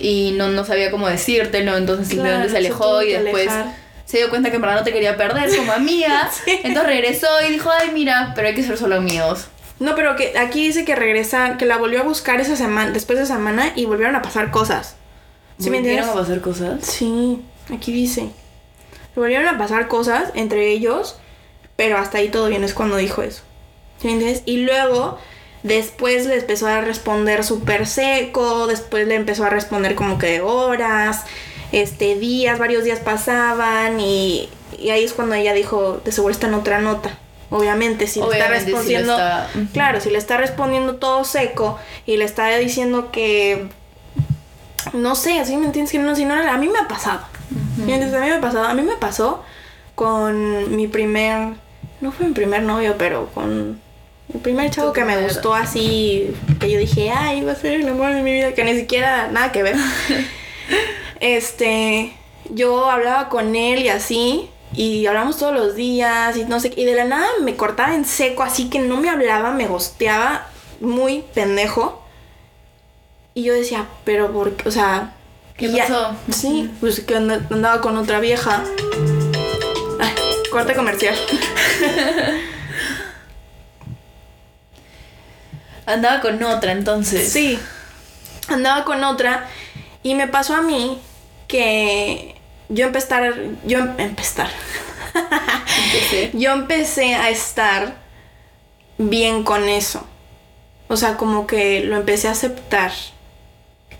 Y 0.01 0.31
no, 0.31 0.47
no 0.49 0.65
sabía 0.65 0.91
cómo 0.91 1.07
decírtelo, 1.07 1.77
entonces 1.77 2.07
simplemente 2.07 2.47
Claro, 2.47 2.49
se 2.49 2.61
se 2.61 2.67
alejó 2.73 3.01
y 3.03 3.11
después 3.13 3.47
alejar. 3.47 3.75
se 4.05 4.17
dio 4.17 4.29
cuenta 4.29 4.49
que 4.49 4.55
en 4.55 4.61
verdad 4.61 4.77
no 4.77 4.83
te 4.83 4.93
quería 4.93 5.15
perder 5.17 5.55
como 5.55 5.71
amiga. 5.71 6.29
Sí. 6.45 6.59
Entonces 6.63 6.85
regresó 6.85 7.27
y 7.47 7.51
dijo, 7.51 7.69
ay, 7.69 7.91
mira, 7.93 8.33
pero 8.35 8.47
hay 8.47 8.55
que 8.55 8.63
ser 8.63 8.77
solo 8.77 8.95
amigos. 8.95 9.47
No, 9.79 9.95
pero 9.95 10.15
que 10.15 10.37
aquí 10.37 10.67
dice 10.67 10.85
que 10.85 10.95
regresa, 10.95 11.57
que 11.57 11.65
la 11.65 11.77
volvió 11.77 12.01
a 12.01 12.03
buscar 12.03 12.39
esa 12.39 12.55
semana, 12.55 12.91
después 12.91 13.17
de 13.17 13.25
esa 13.25 13.35
semana 13.35 13.71
y 13.75 13.85
volvieron 13.85 14.15
a 14.15 14.21
pasar 14.21 14.51
cosas. 14.51 14.95
¿Sí 15.59 15.69
me 15.69 15.77
entiendes? 15.77 16.05
¿Volvieron 16.07 16.19
a 16.19 16.27
pasar 16.27 16.41
cosas? 16.41 16.85
Sí, 16.85 17.41
aquí 17.73 17.91
dice. 17.91 18.29
Volvieron 19.15 19.47
a 19.47 19.57
pasar 19.57 19.87
cosas 19.87 20.29
entre 20.35 20.69
ellos, 20.71 21.17
pero 21.75 21.97
hasta 21.97 22.19
ahí 22.19 22.29
todo 22.29 22.47
bien, 22.47 22.63
es 22.63 22.73
cuando 22.73 22.95
dijo 22.97 23.21
eso. 23.23 23.41
¿Sí 23.99 24.07
me 24.07 24.13
entiendes? 24.13 24.43
Y 24.45 24.57
luego, 24.57 25.17
después 25.63 26.25
le 26.25 26.39
empezó 26.39 26.67
a 26.67 26.81
responder 26.81 27.43
súper 27.43 27.87
seco, 27.87 28.67
después 28.67 29.07
le 29.07 29.15
empezó 29.15 29.45
a 29.45 29.49
responder 29.49 29.95
como 29.95 30.17
que 30.17 30.27
de 30.27 30.41
horas, 30.41 31.25
este, 31.71 32.15
días, 32.15 32.59
varios 32.59 32.83
días 32.83 32.99
pasaban 32.99 33.99
y, 33.99 34.49
y 34.77 34.89
ahí 34.89 35.03
es 35.03 35.13
cuando 35.13 35.35
ella 35.35 35.53
dijo, 35.53 36.01
de 36.03 36.11
seguro 36.11 36.31
está 36.31 36.47
en 36.47 36.55
otra 36.55 36.79
nota. 36.79 37.17
Obviamente, 37.49 38.07
si 38.07 38.21
le 38.21 38.27
está 38.31 38.47
si 38.47 38.51
respondiendo... 38.53 39.17
Claro, 39.73 39.99
si 39.99 40.09
le 40.09 40.17
está 40.17 40.37
respondiendo 40.37 40.95
todo 40.95 41.25
seco 41.25 41.77
y 42.05 42.15
le 42.15 42.23
está 42.23 42.47
diciendo 42.55 43.11
que 43.11 43.67
no 44.93 45.15
sé, 45.15 45.43
¿sí 45.45 45.57
me 45.57 45.65
entiendes? 45.65 45.91
Que 45.91 45.99
no, 45.99 46.15
si 46.15 46.25
no, 46.25 46.33
a 46.33 46.57
mí 46.57 46.67
me 46.67 46.79
ha 46.79 46.87
pasado. 46.87 47.21
A 47.81 47.85
mí 47.85 47.97
me 47.97 48.33
ha 48.33 48.41
pasado. 48.41 48.65
A 48.65 48.73
mí 48.73 48.81
me 48.81 48.95
pasó 48.95 49.43
con 49.95 50.75
mi 50.75 50.87
primer, 50.87 51.53
no 51.99 52.11
fue 52.11 52.27
mi 52.27 52.33
primer 52.33 52.63
novio, 52.63 52.95
pero 52.97 53.27
con 53.33 53.79
el 54.33 54.39
primer 54.41 54.69
chavo 54.71 54.93
que 54.93 55.03
me 55.03 55.21
gustó 55.21 55.53
así, 55.53 56.33
que 56.59 56.71
yo 56.71 56.79
dije, 56.79 57.11
ay, 57.11 57.41
va 57.43 57.51
a 57.51 57.55
ser 57.55 57.73
el 57.81 57.87
amor 57.87 58.13
de 58.13 58.21
mi 58.21 58.31
vida, 58.33 58.53
que 58.53 58.63
ni 58.63 58.75
siquiera 58.79 59.27
nada 59.27 59.51
que 59.51 59.63
ver. 59.63 59.75
este, 61.19 62.13
yo 62.49 62.89
hablaba 62.89 63.29
con 63.29 63.55
él 63.55 63.79
y 63.83 63.89
así, 63.89 64.49
y 64.73 65.05
hablamos 65.05 65.37
todos 65.37 65.53
los 65.53 65.75
días, 65.75 66.37
y 66.37 66.45
no 66.45 66.59
sé, 66.59 66.69
qué, 66.71 66.81
y 66.81 66.85
de 66.85 66.95
la 66.95 67.05
nada 67.05 67.27
me 67.41 67.55
cortaba 67.55 67.93
en 67.93 68.05
seco, 68.05 68.43
así 68.43 68.69
que 68.69 68.79
no 68.79 68.97
me 68.97 69.09
hablaba, 69.09 69.51
me 69.51 69.67
gosteaba 69.67 70.47
muy 70.79 71.23
pendejo. 71.33 72.01
Y 73.33 73.43
yo 73.43 73.53
decía, 73.53 73.85
pero 74.03 74.31
por 74.31 74.53
qué, 74.55 74.67
o 74.67 74.71
sea... 74.71 75.13
¿Qué 75.57 75.71
ya- 75.71 75.83
pasó? 75.87 76.15
Sí, 76.31 76.69
pues 76.79 76.99
que 77.01 77.15
anda- 77.15 77.45
andaba 77.51 77.81
con 77.81 77.95
otra 77.97 78.19
vieja. 78.19 78.63
Ay, 79.99 80.13
corte 80.51 80.73
comercial. 80.73 81.15
Andaba 85.93 86.21
con 86.21 86.41
otra 86.43 86.71
entonces. 86.71 87.31
Sí, 87.31 87.59
andaba 88.47 88.85
con 88.85 89.03
otra 89.03 89.47
y 90.03 90.15
me 90.15 90.27
pasó 90.27 90.55
a 90.55 90.61
mí 90.61 90.99
que 91.47 92.35
yo 92.69 92.85
empecé 92.85 93.13
a 93.13 93.17
estar, 93.27 93.35
yo 93.65 93.79
em- 93.79 93.95
empezar, 93.99 94.49
yo 96.33 96.51
empecé 96.51 97.15
a 97.15 97.29
estar 97.29 97.95
bien 98.97 99.43
con 99.43 99.67
eso. 99.69 100.05
O 100.87 100.97
sea, 100.97 101.15
como 101.17 101.47
que 101.47 101.81
lo 101.81 101.95
empecé 101.97 102.27
a 102.27 102.31
aceptar. 102.31 102.91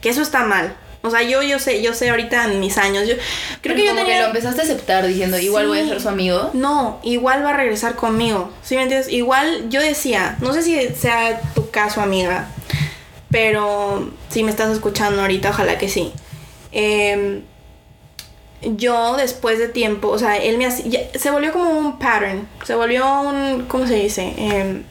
Que 0.01 0.10
eso 0.10 0.21
está 0.21 0.43
mal. 0.43 0.75
O 1.03 1.10
sea, 1.10 1.24
yo, 1.24 1.41
yo 1.41 1.58
sé, 1.58 1.81
yo 1.81 1.93
sé 1.93 2.10
ahorita 2.12 2.46
en 2.46 2.60
mis 2.60 2.77
años. 2.77 3.08
Yo 3.08 3.15
creo 3.15 3.25
Pero 3.62 3.75
que 3.75 3.81
yo 3.86 3.89
como 3.91 4.01
tenía. 4.01 4.15
que 4.15 4.22
lo 4.22 4.27
empezaste 4.27 4.62
a 4.62 4.63
aceptar 4.63 5.08
diciendo, 5.08 5.39
igual 5.39 5.67
voy 5.67 5.79
a 5.79 5.88
ser 5.88 6.00
su 6.00 6.10
amigo. 6.10 6.51
No, 6.53 7.00
igual 7.03 7.43
va 7.43 7.51
a 7.51 7.58
regresar 7.58 7.96
conmigo. 7.96 8.51
¿Sí 8.62 8.75
me 8.75 8.84
entiendes? 8.84 9.12
Igual 9.12 9.70
yo 9.70 9.81
decía, 9.81 10.38
no 10.41 10.53
sé 10.53 10.62
si 10.62 10.89
sea 10.89 11.41
tu 11.55 11.70
caso, 11.72 12.01
amiga, 12.01 12.50
pero 13.31 14.12
si 14.29 14.43
me 14.43 14.51
estás 14.51 14.72
escuchando 14.72 15.22
ahorita, 15.22 15.50
ojalá 15.50 15.77
que 15.77 15.89
sí. 15.89 16.13
Em, 16.72 17.41
yo 18.62 19.15
después 19.17 19.58
de 19.58 19.67
tiempo, 19.70 20.10
o 20.10 20.20
sea, 20.20 20.38
él 20.38 20.58
me 20.60 20.67
hacía, 20.67 21.00
se 21.17 21.31
volvió 21.31 21.51
como 21.51 21.72
un 21.72 21.98
pattern, 21.98 22.48
se 22.63 22.75
volvió 22.75 23.22
un, 23.22 23.65
¿cómo 23.67 23.88
se 23.88 23.96
dice? 23.96 24.34
Em, 24.38 24.84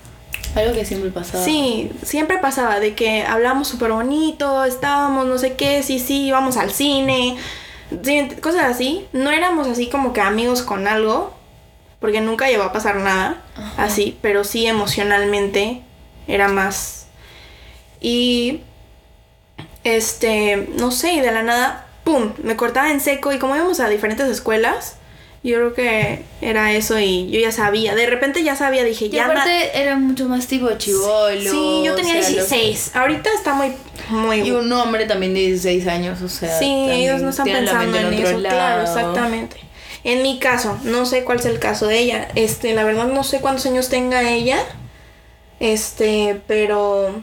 Algo 0.55 0.73
que 0.73 0.85
siempre 0.85 1.11
pasaba. 1.11 1.45
Sí, 1.45 1.91
siempre 2.03 2.39
pasaba 2.39 2.81
de 2.81 2.95
que 2.95 3.23
hablamos 3.23 3.69
súper 3.69 3.93
bonito, 3.93 4.65
estábamos 4.65 5.27
no 5.27 5.39
sé 5.39 5.55
qué, 5.55 5.83
sí, 5.83 5.99
sí, 5.99 6.27
íbamos 6.27 6.57
al 6.57 6.71
cine, 6.73 7.37
cosas 8.43 8.65
así. 8.65 9.07
No 9.13 9.31
éramos 9.31 9.69
así 9.69 9.89
como 9.89 10.13
que 10.13 10.21
amigos 10.21 10.63
con 10.63 10.89
algo, 10.89 11.35
porque 12.01 12.21
nunca 12.21 12.49
llegó 12.49 12.65
a 12.65 12.73
pasar 12.73 12.97
nada 12.97 13.43
Ajá. 13.57 13.85
así, 13.85 14.19
pero 14.23 14.43
sí 14.45 14.67
emocionalmente 14.67 15.83
era 16.27 16.49
más. 16.49 17.07
Y, 18.01 18.63
este, 19.85 20.69
no 20.77 20.91
sé, 20.91 21.13
y 21.13 21.21
de 21.21 21.31
la 21.31 21.43
nada, 21.43 21.87
¡pum!, 22.05 22.33
me 22.43 22.57
cortaba 22.57 22.91
en 22.91 23.01
seco 23.01 23.33
y 23.33 23.39
como 23.39 23.55
íbamos 23.55 23.79
a 23.81 23.89
diferentes 23.89 24.29
escuelas. 24.29 24.97
Yo 25.43 25.57
creo 25.57 25.73
que 25.73 26.23
era 26.43 26.73
eso 26.75 26.99
y 26.99 27.31
yo 27.31 27.41
ya 27.41 27.51
sabía. 27.51 27.95
De 27.95 28.05
repente 28.07 28.43
ya 28.43 28.57
sabía, 28.57 28.85
dije, 28.85 29.07
Y 29.07 29.09
ya 29.09 29.25
aparte 29.25 29.81
era 29.81 29.97
mucho 29.97 30.29
más 30.29 30.47
tipo 30.47 30.71
chivolo. 30.77 31.51
Sí, 31.51 31.83
yo 31.83 31.95
tenía 31.95 32.19
o 32.19 32.23
sea, 32.23 32.31
los- 32.37 32.51
16. 32.51 32.91
Ahorita 32.95 33.31
está 33.35 33.55
muy, 33.55 33.73
muy... 34.11 34.41
Y 34.43 34.51
un 34.51 34.71
hombre 34.71 35.07
también 35.07 35.33
de 35.33 35.41
16 35.41 35.87
años, 35.87 36.21
o 36.21 36.29
sea. 36.29 36.59
sí, 36.59 36.67
ellos 36.91 37.23
no 37.23 37.31
están 37.31 37.47
pensando 37.47 37.97
en 37.99 38.13
eso. 38.13 38.39
Claro, 38.39 38.83
exactamente. 38.83 39.57
En 40.05 40.23
mi 40.23 40.39
caso, 40.39 40.79
no 40.85 41.07
sé 41.07 41.25
cuál 41.25 41.41
es 41.41 41.47
el 41.47 41.59
caso 41.59 41.87
de 41.87 41.99
ella. 42.01 42.29
Este, 42.35 42.75
la 42.75 42.85
verdad 42.85 43.07
no 43.07 43.25
sé 43.25 43.41
cuántos 43.41 43.65
años 43.67 43.89
tenga 43.89 44.31
ella. 44.31 44.59
Este, 45.59 46.41
pero... 46.47 47.23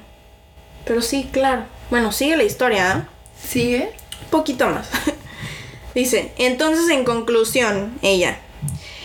Pero 0.85 1.01
sí, 1.01 1.29
claro. 1.31 1.63
Bueno, 1.89 2.11
sigue 2.11 2.37
la 2.37 2.43
historia, 2.43 2.91
¿ah? 2.91 3.09
¿Sigue? 3.47 3.91
Un 4.23 4.29
poquito 4.29 4.67
más. 4.69 4.87
Dice, 5.95 6.31
entonces 6.37 6.89
en 6.89 7.03
conclusión, 7.03 7.97
ella, 8.01 8.39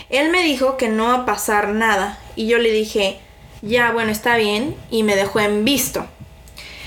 él 0.09 0.29
me 0.29 0.43
dijo 0.43 0.77
que 0.77 0.89
no 0.89 1.05
va 1.05 1.13
a 1.15 1.25
pasar 1.25 1.69
nada 1.69 2.19
y 2.35 2.47
yo 2.47 2.59
le 2.59 2.71
dije, 2.71 3.19
ya, 3.61 3.91
bueno, 3.91 4.11
está 4.11 4.37
bien 4.37 4.75
y 4.91 5.03
me 5.03 5.15
dejó 5.15 5.39
en 5.39 5.65
visto. 5.65 6.05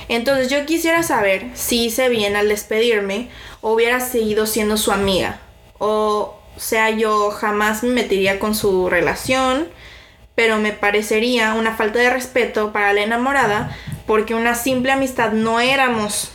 Entonces 0.08 0.48
yo 0.48 0.64
quisiera 0.66 1.02
saber 1.02 1.46
si 1.54 1.86
hice 1.86 2.08
bien 2.08 2.36
al 2.36 2.48
despedirme 2.48 3.28
o 3.60 3.72
hubiera 3.72 3.98
seguido 4.00 4.46
siendo 4.46 4.76
su 4.76 4.92
amiga. 4.92 5.40
O 5.78 6.36
sea, 6.56 6.90
yo 6.90 7.30
jamás 7.30 7.82
me 7.82 7.90
metería 7.90 8.38
con 8.38 8.54
su 8.54 8.88
relación, 8.88 9.68
pero 10.36 10.58
me 10.58 10.72
parecería 10.72 11.54
una 11.54 11.74
falta 11.74 11.98
de 11.98 12.10
respeto 12.10 12.72
para 12.72 12.92
la 12.92 13.02
enamorada 13.02 13.76
porque 14.06 14.34
una 14.34 14.54
simple 14.54 14.92
amistad 14.92 15.32
no 15.32 15.60
éramos 15.60 16.30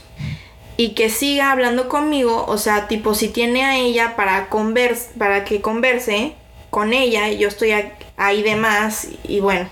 y 0.81 0.93
que 0.95 1.11
siga 1.11 1.51
hablando 1.51 1.87
conmigo, 1.87 2.43
o 2.47 2.57
sea, 2.57 2.87
tipo 2.87 3.13
si 3.13 3.27
tiene 3.27 3.63
a 3.63 3.77
ella 3.77 4.15
para 4.15 4.49
convers 4.49 5.09
para 5.15 5.45
que 5.45 5.61
converse 5.61 6.33
con 6.71 6.91
ella, 6.91 7.29
y 7.29 7.37
yo 7.37 7.49
estoy 7.49 7.71
ahí 8.17 8.41
de 8.41 8.55
más 8.55 9.07
y, 9.23 9.41
bueno. 9.41 9.69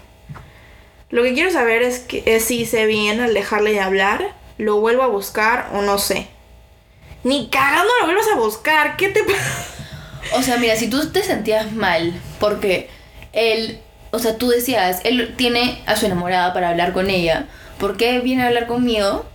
Lo 1.10 1.24
que 1.24 1.34
quiero 1.34 1.50
saber 1.50 1.82
es 1.82 1.98
que 1.98 2.40
si 2.40 2.60
hice 2.60 2.86
bien 2.86 3.22
al 3.22 3.34
dejarle 3.34 3.72
de 3.72 3.80
hablar, 3.80 4.36
lo 4.60 4.80
vuelvo 4.80 5.02
a 5.02 5.08
buscar 5.08 5.72
o 5.74 5.82
no 5.82 5.98
sé. 5.98 6.28
Ni 7.24 7.50
cagando 7.50 7.92
lo 8.02 8.06
vuelvas 8.06 8.28
a 8.32 8.38
buscar, 8.38 8.96
¿qué 8.96 9.10
te 9.10 9.24
pasa? 9.24 9.66
O 10.38 10.44
sea, 10.44 10.58
mira, 10.58 10.76
si 10.76 10.92
tú 10.92 11.12
te 11.12 11.24
sentías 11.24 11.72
mal 11.72 12.14
porque 12.40 12.88
él, 13.34 13.80
o 14.12 14.20
sea, 14.20 14.38
tú 14.38 14.50
decías, 14.50 15.02
él 15.06 15.34
tiene 15.38 15.82
a 15.88 15.96
su 15.96 16.06
enamorada 16.06 16.54
para 16.54 16.70
hablar 16.70 16.94
con 16.94 17.10
ella, 17.10 17.48
¿por 17.80 17.98
qué 17.98 18.20
viene 18.20 18.44
a 18.44 18.48
hablar 18.48 18.68
conmigo? 18.68 19.26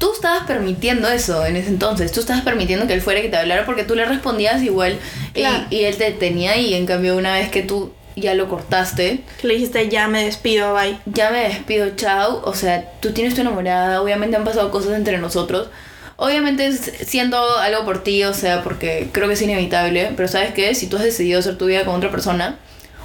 Tú 0.00 0.12
estabas 0.12 0.44
permitiendo 0.48 1.08
eso 1.08 1.46
en 1.46 1.54
ese 1.56 1.68
entonces. 1.68 2.10
Tú 2.10 2.18
estabas 2.18 2.42
permitiendo 2.42 2.88
que 2.88 2.94
él 2.94 3.02
fuera 3.02 3.20
que 3.22 3.28
te 3.28 3.36
hablara 3.36 3.64
porque 3.64 3.84
tú 3.84 3.94
le 3.94 4.04
respondías 4.04 4.60
igual 4.64 4.98
y- 5.34 5.40
Claro. 5.40 5.66
y, 5.70 5.84
él 5.84 5.96
te 5.96 6.10
tenía 6.10 6.56
y 6.56 6.74
en 6.74 6.86
cambio 6.86 7.16
una 7.16 7.34
vez 7.34 7.50
que 7.50 7.62
tú 7.62 7.92
ya 8.16 8.34
lo 8.34 8.48
cortaste, 8.48 9.22
Que 9.40 9.46
le 9.46 9.54
dijiste, 9.54 9.88
ya 9.88 10.08
me 10.08 10.24
despido, 10.24 10.74
bye. 10.74 10.98
ya 11.06 11.30
me 11.30 11.44
despido, 11.48 11.90
chao. 11.94 12.42
O 12.44 12.54
sea, 12.54 12.90
tú 13.00 13.12
tienes 13.12 13.34
tu 13.36 13.42
enamorada, 13.42 14.02
obviamente 14.02 14.36
han 14.36 14.44
pasado 14.44 14.70
cosas 14.72 14.92
entre 14.94 15.18
nosotros. 15.18 15.68
Obviamente 16.16 16.72
siendo 16.72 17.38
algo 17.58 17.84
por 17.84 18.02
ti, 18.02 18.24
o 18.24 18.34
sea, 18.34 18.62
porque 18.62 19.08
creo 19.12 19.26
que 19.28 19.34
es 19.34 19.42
inevitable, 19.42 20.12
pero 20.16 20.28
¿sabes 20.28 20.52
qué? 20.52 20.74
Si 20.74 20.86
tú 20.88 20.96
has 20.96 21.02
decidido 21.04 21.38
hacer 21.38 21.56
tu 21.56 21.66
vida 21.66 21.84
con 21.86 21.94
otra 21.94 22.10
persona, 22.10 22.56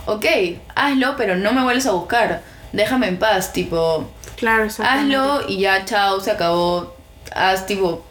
ok, 0.06 0.26
hazlo, 0.76 1.16
pero 1.18 1.36
no 1.38 1.54
me 1.54 1.64
vuelves 1.64 1.86
a 1.86 1.92
buscar. 1.92 2.42
Déjame 2.74 3.08
en 3.08 3.18
paz, 3.18 3.54
tipo, 3.54 4.10
Claro, 4.38 4.66
exactamente. 4.66 5.16
hazlo 5.16 5.48
y 5.48 5.60
ya, 5.60 5.86
chao, 5.86 6.20
se 6.20 6.32
acabó. 6.32 6.96
Haz, 7.34 7.66
tipo, 7.66 8.06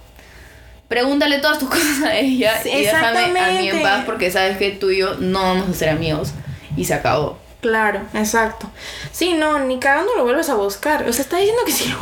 pregúntale 0.89 1.39
todas 1.39 1.59
tus 1.59 1.69
cosas 1.71 2.03
a 2.03 2.17
ella 2.17 2.61
Sí, 2.63 2.71
y 2.71 2.83
déjame 2.83 3.41
a 3.41 3.49
mí 3.61 3.69
en 3.69 3.83
paz 3.83 4.03
porque 4.05 4.31
sabes 4.31 4.57
que 4.59 4.71
tú 4.71 4.91
y 4.91 4.99
yo 4.99 5.15
no 5.19 5.43
vamos 5.43 5.69
a 5.69 5.73
ser 5.75 5.89
amigos. 5.91 6.33
Y 6.77 6.85
se 6.85 6.95
acabó. 6.95 7.39
Claro, 7.61 8.03
exacto. 8.13 8.71
Sí, 9.13 9.33
no, 9.33 9.59
ni 9.61 9.79
cagando 9.79 10.15
lo 10.17 10.25
vuelves 10.25 10.51
a 10.51 10.55
buscar. 10.55 11.09
O 11.09 11.13
sea, 11.13 11.23
está 11.23 11.39
diciendo 11.39 11.63
que 11.65 11.73
sí. 11.73 11.95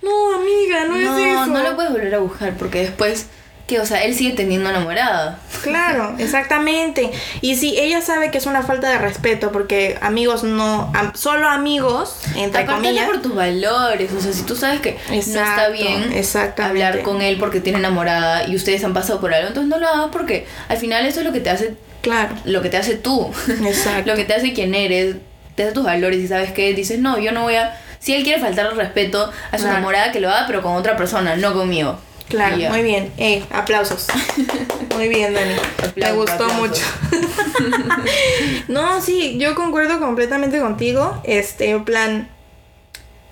No, 0.00 0.34
amiga, 0.36 0.84
no, 0.84 0.96
No, 0.96 1.18
es 1.18 1.26
eso. 1.34 1.46
no 1.46 1.62
lo 1.62 1.74
puedes 1.74 1.92
volver 1.92 2.14
a 2.14 2.18
buscar 2.18 2.54
porque 2.54 2.78
después, 2.80 3.26
que 3.66 3.80
O 3.80 3.86
sea, 3.86 4.02
él 4.04 4.14
sigue 4.14 4.34
teniendo 4.34 4.68
enamorada. 4.70 5.38
Claro, 5.62 6.14
exactamente. 6.18 7.10
Y 7.40 7.56
sí, 7.56 7.74
ella 7.78 8.00
sabe 8.02 8.30
que 8.30 8.38
es 8.38 8.46
una 8.46 8.62
falta 8.62 8.90
de 8.90 8.98
respeto 8.98 9.50
porque 9.52 9.96
amigos 10.02 10.42
no, 10.42 10.90
am- 10.94 11.12
solo 11.14 11.48
amigos, 11.48 12.16
entre 12.36 12.62
Aparte 12.62 12.82
comillas. 12.82 13.06
por 13.06 13.22
tus 13.22 13.34
valores, 13.34 14.12
o 14.12 14.20
sea, 14.20 14.32
si 14.32 14.42
tú 14.42 14.56
sabes 14.56 14.80
que 14.80 14.98
no 15.08 15.14
está 15.14 15.68
Exacto, 15.68 15.72
bien 15.72 16.66
hablar 16.68 17.02
con 17.02 17.22
él 17.22 17.36
porque 17.38 17.60
tiene 17.60 17.78
enamorada 17.78 18.46
y 18.48 18.56
ustedes 18.56 18.84
han 18.84 18.92
pasado 18.94 19.20
por 19.20 19.32
algo, 19.32 19.48
entonces 19.48 19.70
no 19.70 19.78
lo 19.78 19.88
hagas 19.88 20.08
porque 20.12 20.46
al 20.68 20.76
final 20.76 21.06
eso 21.06 21.20
es 21.20 21.26
lo 21.26 21.32
que 21.32 21.40
te 21.40 21.50
hace 21.50 21.74
Claro, 22.02 22.34
lo 22.44 22.62
que 22.62 22.68
te 22.68 22.76
hace 22.78 22.96
tú. 22.96 23.30
Exacto. 23.64 24.02
lo 24.10 24.16
que 24.16 24.24
te 24.24 24.34
hace 24.34 24.52
quien 24.52 24.74
eres, 24.74 25.16
te 25.54 25.62
hace 25.62 25.72
tus 25.72 25.84
valores 25.84 26.18
y 26.18 26.26
sabes 26.26 26.50
que 26.50 26.74
dices, 26.74 26.98
no, 26.98 27.18
yo 27.18 27.30
no 27.32 27.42
voy 27.42 27.54
a... 27.54 27.78
Si 28.00 28.12
él 28.12 28.24
quiere 28.24 28.40
faltar 28.40 28.66
el 28.66 28.76
respeto 28.76 29.30
a 29.52 29.56
su 29.56 29.62
Claro. 29.62 29.76
enamorada, 29.78 30.10
que 30.10 30.18
lo 30.18 30.28
haga, 30.28 30.48
pero 30.48 30.60
con 30.62 30.72
otra 30.74 30.96
persona, 30.96 31.36
no 31.36 31.52
conmigo. 31.54 31.96
Claro, 32.36 32.56
muy 32.70 32.82
bien. 32.82 33.12
Eh, 33.18 33.44
aplausos. 33.50 34.06
Muy 34.94 35.08
bien, 35.08 35.32
Dani. 35.32 35.54
Me 35.96 36.12
gustó 36.12 36.44
aplausos. 36.44 36.58
mucho. 36.60 36.82
no, 38.68 39.00
sí, 39.00 39.38
yo 39.38 39.54
concuerdo 39.54 39.98
completamente 40.00 40.60
contigo. 40.60 41.20
Este, 41.24 41.70
en 41.70 41.84
plan. 41.84 42.28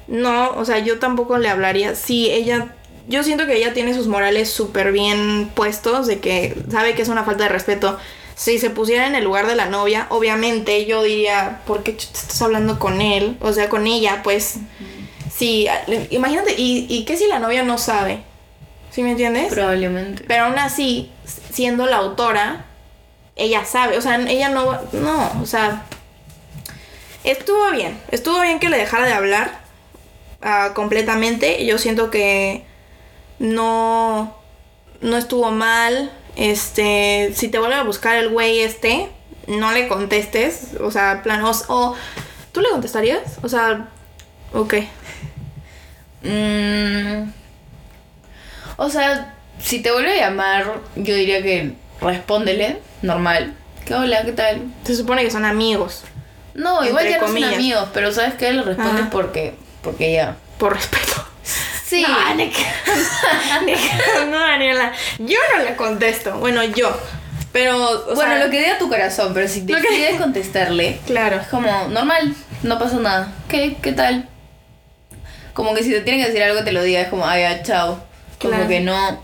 No, 0.08 0.50
o 0.52 0.64
sea, 0.64 0.78
yo 0.78 0.98
tampoco 0.98 1.38
le 1.38 1.48
hablaría. 1.48 1.94
Sí, 1.94 2.30
ella. 2.30 2.74
Yo 3.08 3.22
siento 3.22 3.46
que 3.46 3.56
ella 3.56 3.72
tiene 3.74 3.92
sus 3.94 4.06
morales 4.06 4.50
súper 4.50 4.92
bien 4.92 5.50
puestos, 5.54 6.06
de 6.06 6.20
que 6.20 6.56
sabe 6.70 6.94
que 6.94 7.02
es 7.02 7.08
una 7.08 7.24
falta 7.24 7.44
de 7.44 7.48
respeto. 7.50 7.98
Si 8.36 8.58
se 8.58 8.70
pusiera 8.70 9.06
en 9.06 9.14
el 9.14 9.24
lugar 9.24 9.46
de 9.46 9.54
la 9.56 9.66
novia, 9.66 10.06
obviamente 10.10 10.86
yo 10.86 11.02
diría, 11.02 11.60
¿por 11.66 11.82
qué 11.82 11.96
ch- 11.96 12.08
estás 12.14 12.40
hablando 12.40 12.78
con 12.78 13.00
él? 13.02 13.36
O 13.40 13.52
sea, 13.52 13.68
con 13.68 13.86
ella, 13.86 14.22
pues. 14.22 14.56
Sí, 15.34 15.66
imagínate, 16.10 16.54
¿y, 16.56 16.86
y 16.88 17.04
qué 17.04 17.16
si 17.16 17.26
la 17.26 17.38
novia 17.38 17.62
no 17.62 17.78
sabe? 17.78 18.22
¿Sí 18.90 19.02
me 19.02 19.12
entiendes? 19.12 19.52
Probablemente. 19.52 20.24
Pero 20.26 20.44
aún 20.44 20.58
así, 20.58 21.10
siendo 21.52 21.86
la 21.86 21.96
autora, 21.98 22.64
ella 23.36 23.64
sabe, 23.64 23.96
o 23.96 24.00
sea, 24.00 24.16
ella 24.28 24.48
no, 24.48 24.66
va- 24.66 24.82
no, 24.92 25.40
o 25.42 25.46
sea, 25.46 25.84
estuvo 27.24 27.70
bien, 27.70 27.98
estuvo 28.10 28.40
bien 28.40 28.58
que 28.58 28.68
le 28.68 28.76
dejara 28.78 29.06
de 29.06 29.12
hablar 29.12 29.60
ah, 30.42 30.70
completamente. 30.74 31.64
Yo 31.64 31.78
siento 31.78 32.10
que 32.10 32.64
no, 33.38 34.36
no 35.00 35.16
estuvo 35.16 35.50
mal. 35.50 36.10
Este, 36.36 37.32
si 37.34 37.48
te 37.48 37.58
vuelve 37.58 37.74
a 37.76 37.82
buscar 37.82 38.16
el 38.16 38.28
güey 38.30 38.60
este, 38.60 39.08
no 39.46 39.72
le 39.72 39.88
contestes, 39.88 40.68
o 40.80 40.90
sea, 40.90 41.12
en 41.12 41.22
plan, 41.22 41.42
o, 41.44 41.94
¿tú 42.52 42.60
le 42.60 42.70
contestarías? 42.70 43.38
O 43.42 43.48
sea, 43.48 43.88
ok. 44.52 44.74
Mm, 46.22 47.30
o 48.80 48.88
sea, 48.88 49.34
si 49.62 49.80
te 49.80 49.90
vuelve 49.92 50.12
a 50.22 50.28
llamar, 50.28 50.80
yo 50.96 51.14
diría 51.14 51.42
que 51.42 51.72
respóndele, 52.00 52.78
normal. 53.02 53.54
Que 53.84 53.94
hola, 53.94 54.22
¿qué 54.24 54.32
tal? 54.32 54.62
Se 54.84 54.96
supone 54.96 55.22
que 55.22 55.30
son 55.30 55.44
amigos, 55.44 56.04
No, 56.54 56.82
igual 56.84 57.04
ya 57.04 57.18
no 57.18 57.26
son 57.26 57.26
comillas. 57.34 57.54
amigos, 57.54 57.88
pero 57.92 58.10
sabes 58.12 58.34
que 58.34 58.52
le 58.52 58.62
respondes 58.62 59.02
Ajá. 59.02 59.10
porque, 59.10 59.54
porque 59.82 60.12
ya. 60.14 60.36
por 60.58 60.74
respeto. 60.74 61.26
Sí. 61.84 62.04
No, 62.06 62.34
ni 62.36 62.48
que- 62.50 62.66
ni 63.66 63.72
que- 63.74 64.26
no, 64.30 64.38
Daniela. 64.38 64.92
Yo 65.18 65.36
no 65.56 65.64
le 65.64 65.76
contesto. 65.76 66.38
Bueno, 66.38 66.62
yo. 66.64 66.96
Pero, 67.52 67.76
o 67.76 68.14
bueno, 68.14 68.34
sea, 68.36 68.44
lo 68.44 68.50
que 68.50 68.60
diga 68.62 68.78
tu 68.78 68.88
corazón, 68.88 69.34
pero 69.34 69.48
si 69.48 69.60
Lo 69.66 69.76
que- 69.76 69.82
decides 69.82 70.16
contestarle, 70.20 71.00
Claro. 71.06 71.36
es 71.36 71.48
como 71.48 71.88
normal, 71.88 72.34
no 72.62 72.78
pasa 72.78 72.96
nada. 72.98 73.32
¿Qué? 73.48 73.76
¿Qué 73.82 73.92
tal? 73.92 74.28
Como 75.52 75.74
que 75.74 75.82
si 75.82 75.90
te 75.90 76.00
tienen 76.00 76.22
que 76.22 76.28
decir 76.30 76.44
algo 76.44 76.62
te 76.64 76.72
lo 76.72 76.82
diga, 76.82 77.00
es 77.00 77.08
como, 77.08 77.26
ay, 77.26 77.42
ya, 77.42 77.62
chao. 77.62 78.00
Como 78.40 78.66
que 78.68 78.80
no. 78.80 79.22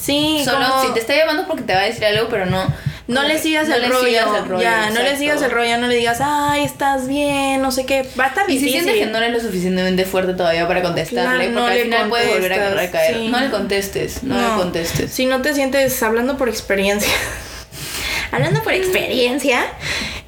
Sí, 0.00 0.42
Solo 0.44 0.66
como- 0.68 0.82
si 0.86 0.92
te 0.94 1.00
está 1.00 1.14
llamando 1.16 1.42
es 1.42 1.48
porque 1.48 1.62
te 1.62 1.74
va 1.74 1.80
a 1.80 1.84
decir 1.84 2.04
algo, 2.04 2.28
pero 2.28 2.46
no. 2.46 2.66
No 3.08 3.24
le 3.24 3.36
sigas, 3.38 3.68
no 3.68 3.74
el, 3.74 3.82
le 3.82 3.88
rollo. 3.88 4.06
sigas 4.06 4.28
el 4.38 4.48
rollo, 4.48 4.62
Ya, 4.62 4.90
no 4.90 5.02
le 5.02 5.16
sigas 5.18 5.42
el 5.42 5.50
rollo, 5.50 5.76
no 5.78 5.86
le 5.88 5.96
digas, 5.96 6.18
ay, 6.22 6.64
estás 6.64 7.08
bien, 7.08 7.60
no 7.60 7.70
sé 7.72 7.84
qué. 7.84 8.08
Va 8.18 8.26
a 8.26 8.28
estar 8.28 8.48
Y 8.48 8.52
si 8.54 8.58
difícil. 8.60 8.82
sientes 8.84 9.04
que 9.04 9.10
no 9.10 9.18
eres 9.18 9.32
lo 9.32 9.40
suficientemente 9.40 10.04
fuerte 10.04 10.34
todavía 10.34 10.66
para 10.68 10.82
contestarle, 10.82 11.46
Claro, 11.46 11.50
no 11.52 11.60
porque 11.62 11.78
al 11.78 11.84
final 11.84 12.08
puede 12.08 12.28
volver 12.32 12.52
a 12.54 12.70
recaer. 12.70 13.16
sí. 13.16 13.28
No 13.28 13.40
le 13.40 13.50
contestes, 13.50 14.22
no, 14.22 14.36
le 14.40 14.54
contestes. 14.62 15.12
Si 15.12 15.26
no 15.26 15.42
te 15.42 15.52
sientes 15.52 16.00
hablando 16.02 16.36
por 16.38 16.48
experiencia. 16.48 17.12
hablando 18.32 18.62
por 18.62 18.72
experiencia. 18.72 19.64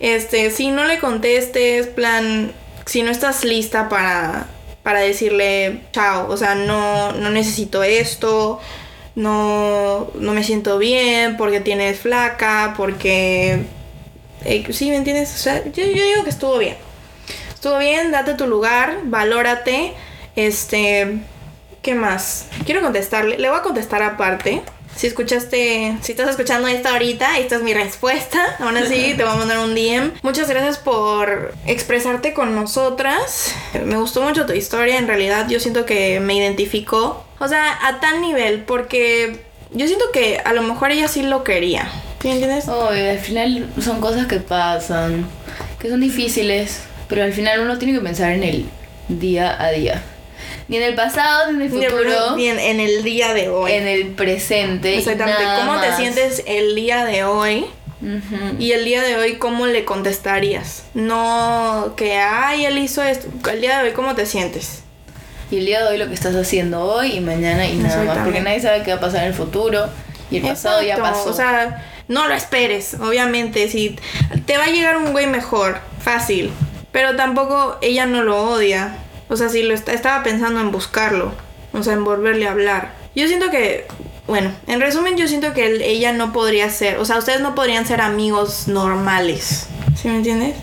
Este, 0.00 0.50
si 0.50 0.70
no 0.70 0.84
le 0.84 0.98
contestes, 0.98 1.86
plan, 1.86 2.52
si 2.86 3.02
no 3.02 3.10
estás 3.10 3.44
lista 3.44 3.88
para, 3.88 4.46
para 4.84 5.00
decirle 5.00 5.80
chao, 5.92 6.28
o 6.30 6.36
sea, 6.36 6.54
no, 6.54 7.12
no 7.12 7.30
necesito 7.30 7.82
esto, 7.82 8.60
no, 9.16 10.10
no 10.14 10.32
me 10.34 10.44
siento 10.44 10.78
bien 10.78 11.36
porque 11.36 11.60
tienes 11.60 11.98
flaca, 12.00 12.74
porque... 12.76 13.64
eh, 14.44 14.64
sí, 14.72 14.90
¿me 14.90 14.96
entiendes? 14.96 15.34
O 15.34 15.38
sea, 15.38 15.64
yo, 15.64 15.84
yo 15.84 16.04
digo 16.04 16.24
que 16.24 16.30
estuvo 16.30 16.58
bien. 16.58 16.76
Estuvo 17.54 17.78
bien, 17.78 18.12
date 18.12 18.34
tu 18.34 18.46
lugar, 18.46 18.98
valórate. 19.04 19.94
Este, 20.36 21.18
¿qué 21.82 21.94
más? 21.94 22.46
Quiero 22.66 22.82
contestarle, 22.82 23.38
le 23.38 23.48
voy 23.48 23.58
a 23.58 23.62
contestar 23.62 24.02
aparte. 24.02 24.62
Si 24.96 25.06
escuchaste, 25.06 25.96
si 26.02 26.12
estás 26.12 26.30
escuchando 26.30 26.68
esta 26.68 26.92
ahorita, 26.92 27.38
esta 27.38 27.56
es 27.56 27.62
mi 27.62 27.74
respuesta. 27.74 28.56
Aún 28.60 28.76
así, 28.76 29.14
te 29.16 29.24
voy 29.24 29.32
a 29.32 29.36
mandar 29.36 29.58
un 29.58 29.74
DM. 29.74 30.12
Muchas 30.22 30.48
gracias 30.48 30.78
por 30.78 31.54
expresarte 31.66 32.32
con 32.32 32.54
nosotras. 32.54 33.54
Me 33.84 33.96
gustó 33.96 34.22
mucho 34.22 34.46
tu 34.46 34.52
historia, 34.52 34.98
en 34.98 35.08
realidad 35.08 35.48
yo 35.48 35.60
siento 35.60 35.84
que 35.84 36.20
me 36.20 36.34
identificó. 36.34 37.24
O 37.40 37.48
sea, 37.48 37.86
a 37.86 38.00
tal 38.00 38.20
nivel, 38.20 38.62
porque 38.62 39.44
yo 39.72 39.86
siento 39.86 40.04
que 40.12 40.38
a 40.44 40.52
lo 40.52 40.62
mejor 40.62 40.92
ella 40.92 41.08
sí 41.08 41.22
lo 41.22 41.42
quería. 41.42 41.90
¿Sí 42.22 42.30
entiendes? 42.30 42.68
Obvio, 42.68 43.10
al 43.10 43.18
final 43.18 43.68
son 43.80 44.00
cosas 44.00 44.26
que 44.26 44.40
pasan, 44.40 45.26
que 45.78 45.90
son 45.90 46.00
difíciles, 46.00 46.80
pero 47.08 47.22
al 47.22 47.32
final 47.32 47.60
uno 47.60 47.76
tiene 47.78 47.92
que 47.92 48.00
pensar 48.00 48.32
en 48.32 48.44
el 48.44 48.66
día 49.08 49.62
a 49.62 49.70
día. 49.72 50.02
Ni 50.68 50.78
en 50.78 50.82
el 50.82 50.94
pasado, 50.94 51.52
ni 51.52 51.66
en 51.66 51.72
el 51.82 51.90
futuro, 51.90 52.36
ni 52.36 52.48
en, 52.48 52.58
en 52.58 52.80
el 52.80 53.02
día 53.04 53.34
de 53.34 53.48
hoy. 53.48 53.72
en 53.72 53.86
el 53.86 54.08
presente. 54.08 54.96
Exactamente. 54.98 55.42
¿Cómo 55.58 55.80
te 55.80 55.88
más. 55.88 55.96
sientes 55.98 56.42
el 56.46 56.74
día 56.74 57.04
de 57.04 57.24
hoy? 57.24 57.66
Ujú. 58.00 58.56
Y 58.58 58.72
el 58.72 58.84
día 58.84 59.02
de 59.02 59.16
hoy, 59.16 59.34
¿cómo 59.36 59.66
le 59.66 59.84
contestarías? 59.84 60.84
No 60.94 61.94
que, 61.96 62.18
ay, 62.18 62.66
él 62.66 62.78
hizo 62.78 63.02
esto. 63.02 63.28
El 63.50 63.60
día 63.60 63.78
de 63.78 63.88
hoy, 63.88 63.94
¿cómo 63.94 64.14
te 64.14 64.26
sientes? 64.26 64.82
Y 65.50 65.58
el 65.58 65.66
día 65.66 65.82
de 65.82 65.88
hoy 65.90 65.98
lo 65.98 66.08
que 66.08 66.14
estás 66.14 66.34
haciendo 66.34 66.80
hoy 66.82 67.12
y 67.12 67.20
mañana 67.20 67.66
y 67.66 67.76
nada 67.76 68.02
más, 68.02 68.18
porque 68.24 68.40
nadie 68.40 68.60
sabe 68.60 68.82
qué 68.82 68.90
va 68.92 68.96
a 68.96 69.00
pasar 69.00 69.22
en 69.22 69.28
el 69.28 69.34
futuro 69.34 69.88
y 70.30 70.38
el 70.38 70.42
pasado 70.42 70.82
ya 70.82 70.94
Exacto. 70.94 71.12
pasó. 71.18 71.30
O 71.30 71.32
sea, 71.34 71.84
no 72.08 72.26
lo 72.26 72.34
esperes, 72.34 72.94
obviamente. 72.94 73.68
Si 73.68 73.96
te 74.46 74.56
va 74.56 74.64
a 74.64 74.68
llegar 74.70 74.96
un 74.96 75.12
güey 75.12 75.26
mejor, 75.26 75.78
fácil. 76.00 76.50
Pero 76.92 77.16
tampoco 77.16 77.76
ella 77.82 78.06
no 78.06 78.22
lo 78.22 78.42
odia. 78.50 78.96
O 79.34 79.36
sea, 79.36 79.48
si 79.48 79.62
lo 79.62 79.74
estaba 79.74 80.22
pensando 80.22 80.60
en 80.60 80.70
buscarlo. 80.70 81.32
O 81.72 81.82
sea, 81.82 81.92
en 81.94 82.04
volverle 82.04 82.46
a 82.46 82.52
hablar. 82.52 82.92
Yo 83.16 83.26
siento 83.26 83.50
que, 83.50 83.86
bueno, 84.28 84.52
en 84.68 84.80
resumen, 84.80 85.16
yo 85.16 85.26
siento 85.26 85.52
que 85.52 85.66
él- 85.66 85.82
ella 85.82 86.12
no 86.12 86.32
podría 86.32 86.70
ser. 86.70 86.98
O 86.98 87.04
sea, 87.04 87.18
ustedes 87.18 87.40
no 87.40 87.54
podrían 87.56 87.84
ser 87.84 88.00
amigos 88.00 88.68
normales. 88.68 89.66
¿Sí 90.00 90.08
me 90.08 90.16
entiendes? 90.16 90.54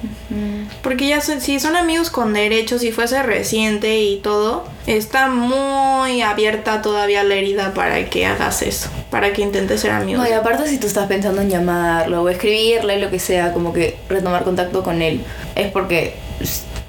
Porque 0.83 1.07
ya 1.07 1.19
son- 1.21 1.41
si 1.41 1.59
son 1.59 1.75
amigos 1.75 2.09
con 2.09 2.33
derechos, 2.33 2.81
si 2.81 2.91
fuese 2.91 3.21
reciente 3.23 3.99
y 3.99 4.17
todo, 4.17 4.65
está 4.87 5.27
muy 5.27 6.21
abierta 6.21 6.81
todavía 6.81 7.23
la 7.23 7.35
herida 7.35 7.73
para 7.73 8.09
que 8.09 8.25
hagas 8.25 8.61
eso, 8.61 8.89
para 9.09 9.33
que 9.33 9.41
intentes 9.41 9.81
ser 9.81 9.91
amigos. 9.91 10.23
No, 10.23 10.29
y 10.29 10.33
aparte 10.33 10.67
si 10.69 10.77
tú 10.77 10.87
estás 10.87 11.07
pensando 11.07 11.41
en 11.41 11.49
llamarlo 11.49 12.21
o 12.23 12.29
escribirle, 12.29 12.99
lo 12.99 13.09
que 13.09 13.19
sea, 13.19 13.51
como 13.53 13.73
que 13.73 13.97
retomar 14.09 14.43
contacto 14.43 14.83
con 14.83 15.01
él, 15.01 15.21
es 15.55 15.71
porque 15.71 16.15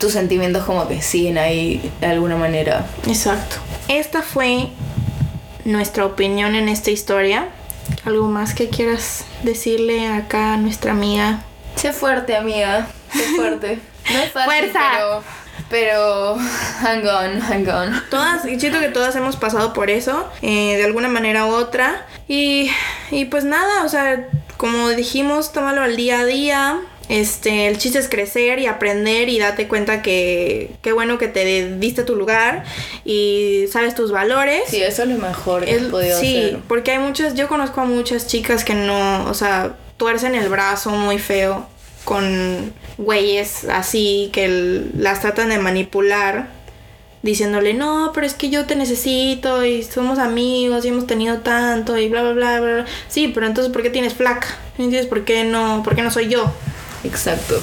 tus 0.03 0.13
sentimientos 0.15 0.65
como 0.65 0.89
que 0.89 1.01
siguen 1.01 1.39
ahí 1.39 1.81
de 2.01 2.07
alguna 2.09 2.35
manera. 2.35 2.85
Exacto. 3.07 3.55
Esta 3.87 4.21
fue 4.21 4.67
nuestra 5.65 6.05
opinión 6.05 6.57
en 6.57 6.69
esta 6.69 6.91
historia. 6.91 7.51
¿Algo 8.05 8.27
más 8.27 8.53
que 8.53 8.69
quieras 8.69 9.25
decirle 9.45 10.09
acá 10.09 10.55
a 10.55 10.57
nuestra 10.57 10.91
amiga? 10.91 11.45
Sé 11.77 11.93
fuerte, 11.93 12.37
amiga. 12.37 12.89
Sé 13.13 13.23
fuerte. 13.37 13.79
No 14.13 14.19
es 14.19 14.33
fácil, 14.33 14.53
Fuerza. 14.53 14.81
pero... 14.91 15.23
Pero... 15.71 16.37
Hang 16.81 17.07
on, 17.07 17.41
hang 17.41 17.69
on. 17.69 18.03
Todas, 18.11 18.43
siento 18.43 18.81
que 18.81 18.89
todas 18.89 19.15
hemos 19.15 19.37
pasado 19.37 19.73
por 19.73 19.89
eso, 19.89 20.29
eh, 20.43 20.77
de 20.77 20.85
alguna 20.85 21.07
manera 21.09 21.47
u 21.47 21.51
otra. 21.51 22.07
Y, 22.27 22.73
y 23.13 23.27
pues 23.27 23.45
nada, 23.45 23.85
o 23.85 23.89
sea, 23.89 24.29
como 24.57 24.89
dijimos, 24.89 25.53
tómalo 25.53 25.83
al 25.83 25.95
día 25.97 26.19
a 26.19 26.25
día. 26.25 26.81
Este, 27.09 27.67
el 27.67 27.79
chiste 27.79 27.99
es 27.99 28.09
crecer 28.09 28.59
y 28.59 28.67
aprender 28.67 29.29
y 29.29 29.39
date 29.39 29.69
cuenta 29.69 30.01
que 30.03 30.71
qué 30.83 30.93
bueno 30.93 31.19
que 31.19 31.29
te 31.29 31.77
diste 31.77 32.05
tu 32.05 32.17
lugar 32.17 32.65
y 33.05 33.65
sabes 33.71 33.95
tus 33.95 34.13
valores. 34.13 34.63
Sí, 34.69 34.83
eso 34.83 35.03
es 35.03 35.09
lo 35.09 35.19
mejor 35.19 35.65
que 35.65 35.73
Es- 35.77 35.83
podido 35.85 36.19
sí, 36.21 36.37
hacer. 36.39 36.59
porque 36.69 36.93
hay 36.93 36.99
muchas, 37.01 37.35
yo 37.35 37.49
conozco 37.49 37.81
a 37.81 37.85
muchas 37.85 38.27
chicas 38.29 38.65
que 38.65 38.75
no, 38.75 39.25
o 39.29 39.35
sea, 39.35 39.77
tuercen 39.99 40.35
el 40.35 40.49
brazo 40.49 40.91
muy 40.91 41.19
feo 41.19 41.67
con 42.05 42.73
güeyes 42.99 43.65
así 43.65 44.31
que 44.33 44.83
las 44.97 45.21
tratan 45.21 45.51
de 45.51 45.59
manipular 45.59 46.49
diciéndole, 47.23 47.73
no, 47.75 48.11
pero 48.13 48.27
es 48.27 48.35
que 48.35 48.51
yo 48.51 48.65
te 48.67 48.75
necesito 48.75 49.65
y 49.65 49.85
somos 49.85 50.19
amigos 50.19 50.85
y 50.85 50.89
hemos 50.89 51.07
tenido 51.07 51.39
tanto 51.39 51.97
y 51.97 52.09
bla, 52.09 52.23
bla, 52.23 52.33
bla, 52.33 52.61
bla. 52.61 52.75
bla". 52.75 52.87
Sí, 53.09 53.29
pero 53.33 53.47
entonces, 53.47 53.73
¿por 53.73 53.83
qué 53.83 53.91
tienes 53.91 54.15
flaca? 54.15 54.49
¿Me 54.79 54.85
entiendes? 54.85 55.09
¿Por 55.09 55.25
qué 55.25 55.45
no, 55.45 55.83
por 55.85 55.95
qué 55.95 56.03
no 56.03 56.11
soy 56.11 56.29
yo? 56.29 56.53
Exacto. 57.05 57.61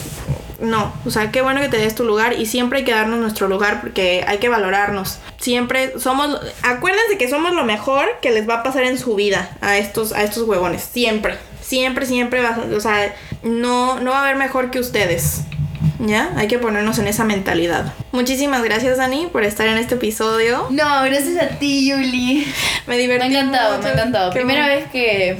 No, 0.59 0.93
o 1.05 1.09
sea, 1.09 1.31
qué 1.31 1.41
bueno 1.41 1.61
que 1.61 1.69
te 1.69 1.77
des 1.77 1.95
tu 1.95 2.03
lugar 2.03 2.33
y 2.37 2.45
siempre 2.45 2.79
hay 2.79 2.85
que 2.85 2.91
darnos 2.91 3.19
nuestro 3.19 3.47
lugar 3.47 3.79
porque 3.79 4.25
hay 4.27 4.39
que 4.39 4.49
valorarnos. 4.49 5.19
Siempre 5.39 5.93
somos, 5.97 6.37
acuérdense 6.63 7.17
que 7.17 7.29
somos 7.29 7.53
lo 7.53 7.63
mejor 7.63 8.05
que 8.21 8.31
les 8.31 8.47
va 8.47 8.55
a 8.55 8.63
pasar 8.63 8.83
en 8.83 8.97
su 8.97 9.15
vida 9.15 9.51
a 9.61 9.77
estos, 9.77 10.11
a 10.11 10.21
estos 10.23 10.43
huevones. 10.43 10.83
Siempre, 10.83 11.37
siempre, 11.61 12.05
siempre, 12.05 12.41
va, 12.41 12.57
o 12.75 12.79
sea, 12.81 13.15
no, 13.43 14.01
no 14.01 14.11
va 14.11 14.17
a 14.19 14.23
haber 14.23 14.35
mejor 14.35 14.69
que 14.69 14.79
ustedes. 14.79 15.41
¿Ya? 15.99 16.31
Hay 16.37 16.47
que 16.47 16.59
ponernos 16.59 16.97
en 16.99 17.07
esa 17.07 17.25
mentalidad. 17.25 17.93
Muchísimas 18.13 18.63
gracias, 18.63 18.97
Dani, 18.97 19.27
por 19.27 19.43
estar 19.43 19.67
en 19.67 19.77
este 19.77 19.95
episodio. 19.95 20.67
No, 20.69 21.03
gracias 21.03 21.41
a 21.41 21.47
ti, 21.59 21.89
Yuli. 21.89 22.45
Me 22.87 22.95
Me 22.95 22.97
divertí. 22.97 23.23
ha 23.35 23.39
encantado, 23.39 23.71
mucho. 23.77 23.83
me 23.83 23.89
ha 23.89 23.93
encantado. 23.93 24.31
Qué 24.31 24.39
Primera 24.39 24.65
bueno. 24.65 24.79
vez 24.81 24.91
que, 24.91 25.37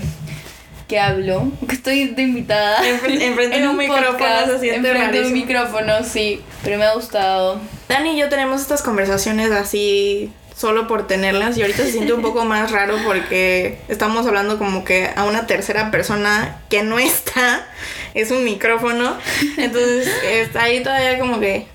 que 0.90 1.00
hablo, 1.00 1.50
que 1.70 1.76
estoy 1.76 2.08
de 2.10 2.24
invitada. 2.24 2.80
Enfre- 2.84 3.22
enfrente 3.22 3.62
de 3.62 3.68
un 3.70 3.78
micrófono 3.78 4.46
se 4.48 4.60
siente 4.60 4.90
Enfrente 4.90 5.22
de 5.22 5.28
un 5.28 5.34
micrófono, 5.34 6.04
sí. 6.04 6.42
Pero 6.64 6.78
me 6.78 6.84
ha 6.86 6.94
gustado. 6.94 7.62
Dani 7.88 8.16
y 8.16 8.20
yo 8.20 8.28
tenemos 8.28 8.60
estas 8.60 8.82
conversaciones 8.82 9.52
así 9.52 10.34
solo 10.56 10.88
por 10.88 11.08
tenerlas 11.08 11.58
y 11.58 11.62
ahorita 11.62 11.84
se 11.84 11.92
siente 11.94 12.12
un 12.12 12.22
poco 12.22 12.44
más 12.44 12.72
raro 12.72 12.98
porque 13.06 13.80
estamos 13.88 14.28
hablando 14.28 14.58
como 14.58 14.84
que 14.84 15.10
a 15.16 15.24
una 15.24 15.48
tercera 15.48 15.90
persona 15.90 16.58
que 16.70 16.84
no 16.84 17.00
está, 17.00 17.66
es 18.14 18.30
un 18.32 18.44
micrófono, 18.44 19.16
entonces 19.58 20.10
está 20.30 20.64
ahí 20.64 20.84
todavía 20.84 21.18
como 21.18 21.40
que 21.40 21.66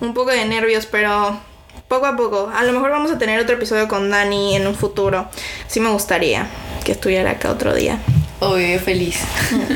un 0.00 0.12
poco 0.12 0.32
de 0.32 0.44
nervios, 0.44 0.86
pero 0.86 1.38
poco 1.86 2.06
a 2.06 2.16
poco, 2.16 2.50
a 2.52 2.64
lo 2.64 2.72
mejor 2.72 2.90
vamos 2.90 3.12
a 3.12 3.18
tener 3.18 3.38
otro 3.38 3.54
episodio 3.54 3.86
con 3.86 4.10
Dani 4.10 4.56
en 4.56 4.66
un 4.66 4.74
futuro, 4.74 5.28
sí 5.68 5.78
me 5.78 5.90
gustaría 5.90 6.48
que 6.84 6.90
estuviera 6.90 7.30
acá 7.30 7.48
otro 7.52 7.72
día. 7.72 8.00
Obvio, 8.42 8.80
feliz. 8.80 9.20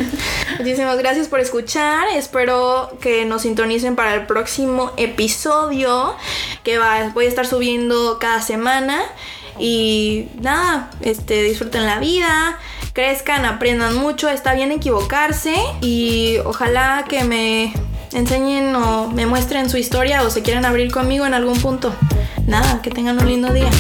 Muchísimas 0.58 0.98
gracias 0.98 1.28
por 1.28 1.38
escuchar. 1.38 2.08
Espero 2.08 2.90
que 3.00 3.24
nos 3.24 3.42
sintonicen 3.42 3.94
para 3.94 4.12
el 4.14 4.26
próximo 4.26 4.90
episodio 4.96 6.16
que 6.64 6.76
va, 6.76 7.10
voy 7.14 7.26
a 7.26 7.28
estar 7.28 7.46
subiendo 7.46 8.18
cada 8.18 8.42
semana. 8.42 9.02
Y 9.60 10.26
nada, 10.40 10.90
este, 11.00 11.44
disfruten 11.44 11.86
la 11.86 12.00
vida, 12.00 12.58
crezcan, 12.92 13.44
aprendan 13.44 13.94
mucho, 13.94 14.28
está 14.28 14.54
bien 14.54 14.72
equivocarse 14.72 15.54
y 15.80 16.38
ojalá 16.44 17.04
que 17.08 17.22
me 17.22 17.72
enseñen 18.12 18.74
o 18.74 19.08
me 19.08 19.26
muestren 19.26 19.70
su 19.70 19.76
historia 19.76 20.24
o 20.24 20.30
se 20.30 20.42
quieran 20.42 20.64
abrir 20.64 20.90
conmigo 20.90 21.24
en 21.24 21.34
algún 21.34 21.58
punto. 21.60 21.94
Nada, 22.48 22.82
que 22.82 22.90
tengan 22.90 23.20
un 23.20 23.28
lindo 23.28 23.52
día. 23.52 23.70